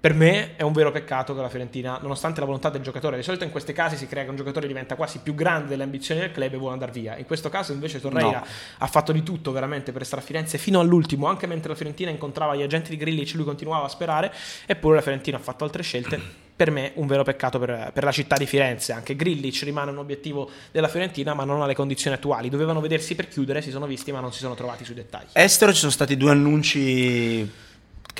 Per 0.00 0.14
me 0.14 0.56
è 0.56 0.62
un 0.62 0.72
vero 0.72 0.90
peccato 0.90 1.34
che 1.34 1.42
la 1.42 1.50
Fiorentina, 1.50 1.98
nonostante 2.00 2.40
la 2.40 2.46
volontà 2.46 2.70
del 2.70 2.80
giocatore, 2.80 3.18
di 3.18 3.22
solito 3.22 3.44
in 3.44 3.50
questi 3.50 3.74
casi 3.74 3.98
si 3.98 4.06
crea 4.06 4.24
che 4.24 4.30
un 4.30 4.36
giocatore 4.36 4.66
diventa 4.66 4.94
quasi 4.94 5.18
più 5.18 5.34
grande 5.34 5.68
delle 5.68 5.82
ambizioni 5.82 6.22
del 6.22 6.32
club 6.32 6.54
e 6.54 6.56
vuole 6.56 6.72
andare 6.72 6.90
via. 6.90 7.18
In 7.18 7.26
questo 7.26 7.50
caso 7.50 7.72
invece 7.72 8.00
Torreira 8.00 8.38
no. 8.38 8.46
ha 8.78 8.86
fatto 8.86 9.12
di 9.12 9.22
tutto 9.22 9.52
veramente 9.52 9.92
per 9.92 10.06
stare 10.06 10.22
a 10.22 10.24
Firenze 10.24 10.56
fino 10.56 10.80
all'ultimo, 10.80 11.26
anche 11.26 11.46
mentre 11.46 11.68
la 11.68 11.74
Fiorentina 11.74 12.10
incontrava 12.10 12.56
gli 12.56 12.62
agenti 12.62 12.88
di 12.88 12.96
Grillic, 12.96 13.34
lui 13.34 13.44
continuava 13.44 13.84
a 13.84 13.88
sperare, 13.88 14.32
eppure 14.64 14.94
la 14.94 15.02
Fiorentina 15.02 15.36
ha 15.36 15.40
fatto 15.40 15.64
altre 15.64 15.82
scelte. 15.82 16.18
Per 16.56 16.70
me 16.70 16.92
un 16.94 17.06
vero 17.06 17.22
peccato 17.22 17.58
per, 17.58 17.90
per 17.92 18.02
la 18.02 18.12
città 18.12 18.36
di 18.36 18.46
Firenze. 18.46 18.92
Anche 18.92 19.16
Grillic 19.16 19.62
rimane 19.64 19.90
un 19.90 19.98
obiettivo 19.98 20.50
della 20.70 20.88
Fiorentina, 20.88 21.34
ma 21.34 21.44
non 21.44 21.60
alle 21.60 21.74
condizioni 21.74 22.16
attuali. 22.16 22.48
Dovevano 22.48 22.80
vedersi 22.80 23.14
per 23.14 23.28
chiudere, 23.28 23.60
si 23.60 23.70
sono 23.70 23.86
visti, 23.86 24.12
ma 24.12 24.20
non 24.20 24.32
si 24.32 24.40
sono 24.40 24.54
trovati 24.54 24.84
sui 24.84 24.94
dettagli. 24.94 25.28
Estero 25.32 25.72
ci 25.72 25.78
sono 25.78 25.90
stati 25.90 26.18
due 26.18 26.30
annunci 26.30 27.68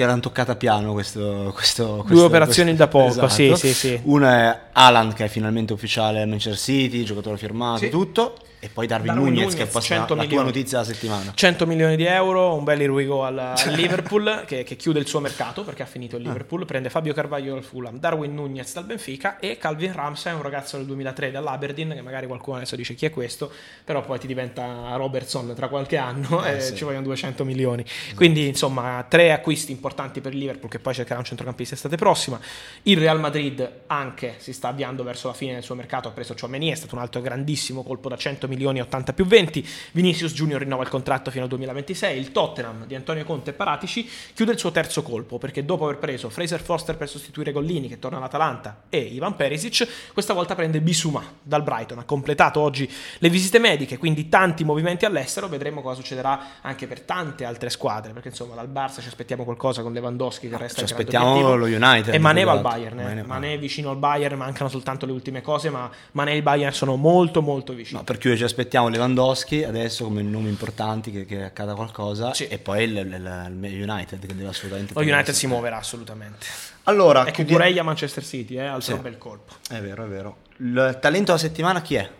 che 0.00 0.06
erano 0.06 0.20
toccata 0.20 0.56
piano 0.56 0.92
questo, 0.94 1.50
questo, 1.54 1.84
due 1.84 2.02
questo, 2.04 2.24
operazioni 2.24 2.74
questo, 2.74 2.84
da 2.84 2.90
poco 2.90 3.08
esatto. 3.08 3.28
sì, 3.28 3.54
sì, 3.54 3.74
sì. 3.74 4.00
una 4.04 4.38
è 4.38 4.60
Alan 4.72 5.12
che 5.12 5.26
è 5.26 5.28
finalmente 5.28 5.74
ufficiale 5.74 6.22
a 6.22 6.26
Manchester 6.26 6.58
City 6.58 7.04
giocatore 7.04 7.36
firmato 7.36 7.80
sì. 7.80 7.90
tutto 7.90 8.34
e 8.62 8.68
poi 8.68 8.86
Darwin, 8.86 9.14
Darwin 9.14 9.32
Nunez, 9.32 9.54
che 9.54 9.62
è 9.62 9.96
la, 9.96 10.14
la 10.14 10.26
tua 10.26 10.42
notizia 10.42 10.80
della 10.80 10.92
settimana. 10.92 11.32
100 11.34 11.66
milioni 11.66 11.96
di 11.96 12.04
euro, 12.04 12.54
un 12.54 12.62
bel 12.62 12.82
irrigo 12.82 13.24
al, 13.24 13.38
al 13.38 13.72
Liverpool 13.72 14.44
che, 14.46 14.64
che, 14.64 14.76
chiude 14.76 14.98
il 14.98 15.06
suo 15.06 15.18
mercato 15.20 15.64
perché 15.64 15.82
ha 15.82 15.86
finito 15.86 16.16
il 16.16 16.26
ah. 16.26 16.28
Liverpool, 16.28 16.66
prende 16.66 16.90
Fabio 16.90 17.14
Carvaglio 17.14 17.54
dal 17.54 17.64
Fulham, 17.64 17.98
Darwin 17.98 18.34
Nunez 18.34 18.74
dal 18.74 18.84
Benfica 18.84 19.38
e 19.38 19.56
Calvin 19.56 19.94
Ramsey, 19.94 20.34
un 20.34 20.42
ragazzo 20.42 20.76
del 20.76 20.84
2003 20.84 21.30
dall'Aberdeen 21.30 21.94
che 21.94 22.02
magari 22.02 22.26
qualcuno 22.26 22.56
adesso 22.58 22.76
dice 22.76 22.94
chi 22.94 23.06
è 23.06 23.10
questo, 23.10 23.50
però 23.82 24.02
poi 24.02 24.18
ti 24.18 24.26
diventa 24.26 24.94
Robertson 24.96 25.54
tra 25.54 25.68
qualche 25.68 25.96
anno 25.96 26.44
eh, 26.44 26.56
e 26.56 26.60
sì. 26.60 26.76
ci 26.76 26.84
vogliono 26.84 27.04
200 27.04 27.44
milioni. 27.46 27.82
Esatto. 27.82 28.16
Quindi 28.16 28.46
insomma 28.46 29.06
tre 29.08 29.32
acquisti 29.32 29.72
importanti 29.72 30.20
per 30.20 30.34
il 30.34 30.38
Liverpool 30.38 30.70
che 30.70 30.80
poi 30.80 30.92
cercherà 30.92 31.18
un 31.18 31.24
centrocampista 31.24 31.76
estate 31.76 31.96
prossima. 31.96 32.38
Il 32.82 32.98
Real 32.98 33.18
Madrid 33.18 33.84
anche 33.86 34.34
si 34.36 34.52
sta 34.52 34.68
avviando 34.68 35.02
verso 35.02 35.28
la 35.28 35.34
fine 35.34 35.54
del 35.54 35.62
suo 35.62 35.74
mercato, 35.74 36.08
ha 36.08 36.10
preso 36.10 36.34
Chouameni, 36.38 36.70
è 36.70 36.74
stato 36.74 36.94
un 36.94 37.00
altro 37.00 37.22
grandissimo 37.22 37.82
colpo 37.82 38.10
da 38.10 38.16
100 38.16 38.42
milioni 38.42 38.48
80 38.80 39.12
più 39.12 39.26
20. 39.26 39.66
Vinicius 39.92 40.32
Junior 40.32 40.60
rinnova 40.60 40.82
il 40.82 40.88
contratto 40.88 41.30
fino 41.30 41.44
al 41.44 41.50
2026. 41.50 42.18
Il 42.18 42.32
Tottenham 42.32 42.86
di 42.86 42.94
Antonio 42.94 43.24
Conte 43.24 43.50
e 43.50 43.52
Paratici 43.52 44.08
chiude 44.34 44.52
il 44.52 44.58
suo 44.58 44.70
terzo 44.70 45.02
colpo 45.02 45.38
perché 45.38 45.64
dopo 45.64 45.84
aver 45.84 45.98
preso 45.98 46.28
Fraser 46.28 46.60
Foster 46.60 46.96
per 46.96 47.08
sostituire 47.08 47.52
Gollini 47.52 47.88
che 47.88 47.98
torna 47.98 48.18
all'Atalanta 48.18 48.82
e 48.88 48.98
Ivan 48.98 49.36
Perisic, 49.36 50.12
questa 50.12 50.32
volta 50.34 50.54
prende 50.54 50.80
Bisuma 50.80 51.22
dal 51.42 51.62
Brighton. 51.62 51.98
Ha 51.98 52.04
completato 52.04 52.60
oggi 52.60 52.90
le 53.18 53.28
visite 53.28 53.58
mediche, 53.58 53.98
quindi 53.98 54.28
tanti 54.28 54.64
movimenti 54.64 55.04
all'estero. 55.04 55.48
Vedremo 55.48 55.82
cosa 55.82 56.00
succederà 56.00 56.60
anche 56.60 56.86
per 56.86 57.00
tante 57.02 57.44
altre 57.44 57.70
squadre 57.70 58.12
perché 58.12 58.28
insomma 58.28 58.54
dal 58.54 58.68
Barça 58.68 59.00
ci 59.00 59.08
aspettiamo 59.08 59.44
qualcosa 59.44 59.82
con 59.82 59.92
Lewandowski 59.92 60.48
che 60.48 60.56
resta 60.56 60.78
ci 60.78 60.84
aspettiamo 60.84 61.56
lo 61.56 61.66
United 61.66 62.14
e 62.14 62.18
Mané 62.18 62.44
va 62.44 62.52
al 62.52 62.60
Bayern. 62.60 62.98
Eh. 63.00 63.22
Mané 63.22 63.58
vicino 63.58 63.90
al 63.90 63.96
Bayern, 63.96 64.36
mancano 64.36 64.68
soltanto 64.68 65.06
le 65.06 65.12
ultime 65.12 65.40
cose, 65.40 65.70
ma 65.70 65.90
Mané 66.12 66.32
e 66.32 66.36
il 66.36 66.42
Bayern 66.42 66.72
sono 66.72 66.96
molto 66.96 67.42
molto 67.42 67.72
vicini. 67.72 67.98
No, 67.98 68.04
per 68.04 68.18
chiudere 68.18 68.39
ci 68.40 68.44
aspettiamo 68.46 68.88
Lewandowski 68.88 69.64
adesso 69.64 70.04
come 70.04 70.22
nomi 70.22 70.48
importanti 70.48 71.10
che, 71.10 71.26
che 71.26 71.44
accada 71.44 71.74
qualcosa 71.74 72.32
sì. 72.32 72.46
e 72.48 72.58
poi 72.58 72.84
il, 72.84 72.96
il, 72.96 73.58
il, 73.70 73.82
United 73.82 74.18
che 74.26 74.34
deve 74.34 74.48
assolutamente 74.48 74.94
lo 74.94 75.00
United 75.00 75.34
si 75.34 75.46
muoverà 75.46 75.76
assolutamente 75.76 76.46
allora 76.84 77.26
ecco 77.26 77.44
chiudi... 77.44 77.78
a 77.78 77.82
Manchester 77.82 78.24
City 78.24 78.54
eh, 78.56 78.64
altro 78.64 78.96
sì. 78.96 79.00
bel 79.00 79.18
colpo 79.18 79.52
è 79.68 79.78
vero 79.80 80.04
è 80.04 80.08
vero 80.08 80.36
il 80.56 80.98
talento 81.00 81.32
della 81.32 81.38
settimana 81.38 81.82
chi 81.82 81.96
è? 81.96 82.10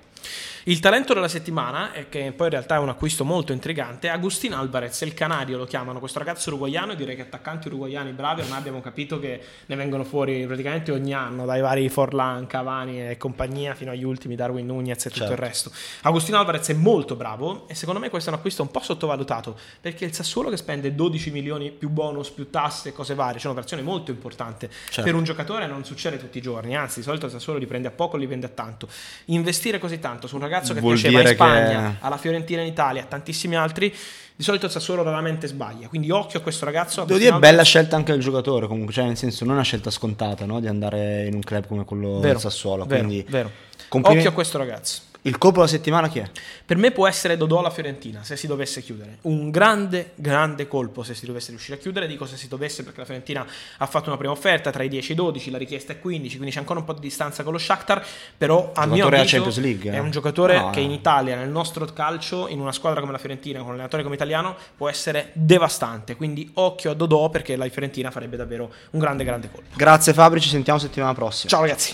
Il 0.65 0.79
talento 0.79 1.15
della 1.15 1.29
settimana, 1.29 1.91
che 2.11 2.33
poi 2.37 2.49
in 2.49 2.53
realtà 2.53 2.75
è 2.75 2.79
un 2.79 2.91
acquisto 2.91 3.25
molto 3.25 3.53
intrigante, 3.53 4.11
Agustin 4.11 4.53
Alvarez, 4.53 5.01
il 5.01 5.15
canario 5.15 5.57
lo 5.57 5.65
chiamano, 5.65 5.99
questo 6.01 6.19
ragazzo 6.19 6.51
uruguaiano, 6.51 6.93
direi 6.93 7.17
che 7.17 7.23
attaccanti 7.23 7.69
uruguaiani 7.69 8.13
bravi, 8.13 8.43
ormai 8.43 8.59
abbiamo 8.59 8.83
capito 8.83 9.19
che 9.19 9.41
ne 9.65 9.75
vengono 9.75 10.05
fuori 10.05 10.45
praticamente 10.45 10.93
ogni 10.93 11.15
anno, 11.15 11.47
dai 11.47 11.63
vari 11.63 11.89
Forlan, 11.89 12.47
Cavani 12.47 13.09
e 13.09 13.17
compagnia 13.17 13.75
fino 13.75 13.91
agli 13.91 14.05
ultimi 14.05 14.35
Darwin 14.35 14.67
Nunez 14.67 15.07
e 15.07 15.09
tutto 15.09 15.25
certo. 15.25 15.33
il 15.33 15.39
resto. 15.39 15.73
Agustin 16.03 16.35
Alvarez 16.35 16.69
è 16.69 16.75
molto 16.75 17.17
bravo 17.17 17.67
e 17.67 17.75
secondo 17.75 17.99
me 17.99 18.11
questo 18.11 18.29
è 18.29 18.33
un 18.35 18.39
acquisto 18.39 18.61
un 18.61 18.71
po' 18.71 18.81
sottovalutato, 18.81 19.59
perché 19.81 20.05
il 20.05 20.13
Sassuolo 20.13 20.51
che 20.51 20.59
spende 20.59 20.95
12 20.95 21.31
milioni 21.31 21.71
più 21.71 21.89
bonus, 21.89 22.29
più 22.29 22.51
tasse 22.51 22.93
cose 22.93 23.15
varie, 23.15 23.39
c'è 23.39 23.47
un'operazione 23.47 23.83
molto 23.83 24.11
importante. 24.11 24.69
Certo. 24.69 25.03
Per 25.03 25.15
un 25.15 25.25
giocatore 25.25 25.67
non 25.67 25.87
succede 25.87 26.19
tutti 26.19 26.37
i 26.37 26.43
giorni, 26.43 26.77
anzi 26.77 26.99
di 26.99 27.05
solito 27.07 27.25
il 27.25 27.33
Sassuolo 27.33 27.59
li 27.59 27.67
prende 27.67 27.89
a 27.89 27.93
poco, 27.93 28.19
li 28.19 28.27
vende 28.27 28.45
a 28.45 28.51
tanto. 28.51 28.89
Investire 29.27 29.79
così 29.79 29.99
tanto 29.99 30.27
su 30.27 30.35
un 30.35 30.43
ragazzo 30.43 30.49
che 30.59 30.81
Vuol 30.81 30.99
piaceva 30.99 31.21
in 31.23 31.35
Spagna, 31.35 31.91
che... 31.91 31.97
alla 32.01 32.17
Fiorentina 32.17 32.61
in 32.61 32.67
Italia, 32.67 33.03
a 33.03 33.07
tantissimi 33.07 33.57
altri, 33.57 33.95
di 34.37 34.43
solito 34.43 34.67
il 34.67 34.73
Sassuolo 34.73 35.03
raramente 35.03 35.47
sbaglia. 35.47 35.89
Quindi 35.89 36.11
occhio 36.11 36.39
a 36.39 36.43
questo 36.43 36.65
ragazzo. 36.65 37.05
Devo 37.05 37.19
dire, 37.19 37.39
bella 37.39 37.63
scelta 37.63 37.97
anche 37.97 38.13
del 38.13 38.21
giocatore, 38.21 38.67
comunque, 38.67 38.93
cioè 38.93 39.05
nel 39.05 39.17
senso 39.17 39.45
non 39.45 39.55
è 39.55 39.57
una 39.57 39.65
scelta 39.65 39.91
scontata 39.91 40.47
no? 40.47 40.61
di 40.61 40.67
andare 40.67 41.27
in 41.27 41.35
un 41.35 41.43
club 41.43 41.67
come 41.67 41.85
quello 41.85 42.19
vero, 42.19 42.33
del 42.33 42.41
Sassuolo. 42.41 42.85
Vero, 42.85 43.05
quindi 43.05 43.25
vero. 43.29 43.51
Occhio 43.91 44.29
a 44.29 44.33
questo 44.33 44.59
ragazzo. 44.59 45.03
Il 45.23 45.37
colpo 45.37 45.57
della 45.57 45.69
settimana 45.69 46.09
chi 46.09 46.21
è? 46.21 46.31
Per 46.65 46.79
me 46.79 46.93
può 46.93 47.07
essere 47.07 47.37
Dodò 47.37 47.59
alla 47.59 47.69
Fiorentina 47.71 48.23
se 48.23 48.37
si 48.37 48.47
dovesse 48.47 48.81
chiudere. 48.81 49.19
Un 49.23 49.51
grande, 49.51 50.13
grande 50.15 50.67
colpo 50.67 51.03
se 51.03 51.15
si 51.15 51.27
dovesse 51.27 51.51
riuscire 51.51 51.77
a 51.77 51.81
chiudere. 51.81 52.07
Dico 52.07 52.25
se 52.25 52.39
si 52.39 52.49
dovesse 52.49 52.85
perché 52.85 53.01
la 53.01 53.05
Fiorentina 53.05 53.47
ha 53.79 53.87
fatto 53.87 54.09
una 54.09 54.17
prima 54.17 54.33
offerta 54.33 54.71
tra 54.71 54.83
i 54.83 54.89
10 54.89 55.11
e 55.11 55.13
i 55.13 55.17
12, 55.17 55.51
la 55.51 55.59
richiesta 55.59 55.93
è 55.93 56.01
15, 56.01 56.37
quindi 56.37 56.55
c'è 56.55 56.61
ancora 56.61 56.79
un 56.79 56.87
po' 56.87 56.95
di 56.95 57.01
distanza 57.01 57.43
con 57.43 57.53
lo 57.53 57.59
Shakhtar. 57.59 58.03
Però 58.39 58.71
a 58.75 58.87
mio 58.87 59.09
avviso 59.09 59.61
League, 59.61 59.91
eh? 59.91 59.95
è 59.95 59.99
un 59.99 60.11
giocatore 60.11 60.59
no, 60.59 60.71
che 60.71 60.81
in 60.81 60.91
Italia, 60.91 61.37
nel 61.37 61.51
nostro 61.51 61.85
calcio, 61.85 62.49
in 62.49 62.59
una 62.59 62.73
squadra 62.73 63.01
come 63.01 63.13
la 63.13 63.19
Fiorentina, 63.19 63.59
con 63.59 63.69
un 63.69 63.75
allenatore 63.75 64.03
come 64.03 64.15
italiano, 64.15 64.57
può 64.75 64.89
essere 64.89 65.31
devastante. 65.35 66.17
Quindi 66.17 66.51
occhio 66.55 66.93
a 66.93 66.95
Dodò 66.95 67.29
perché 67.29 67.57
la 67.57 67.69
Fiorentina 67.69 68.11
farebbe 68.11 68.37
davvero 68.37 68.73
un 68.93 68.99
grande, 68.99 69.25
grande 69.25 69.51
colpo. 69.51 69.69
Grazie 69.77 70.15
Fabri, 70.15 70.41
ci 70.41 70.49
sentiamo 70.49 70.79
settimana 70.79 71.13
prossima. 71.13 71.51
Ciao 71.51 71.61
ragazzi. 71.61 71.89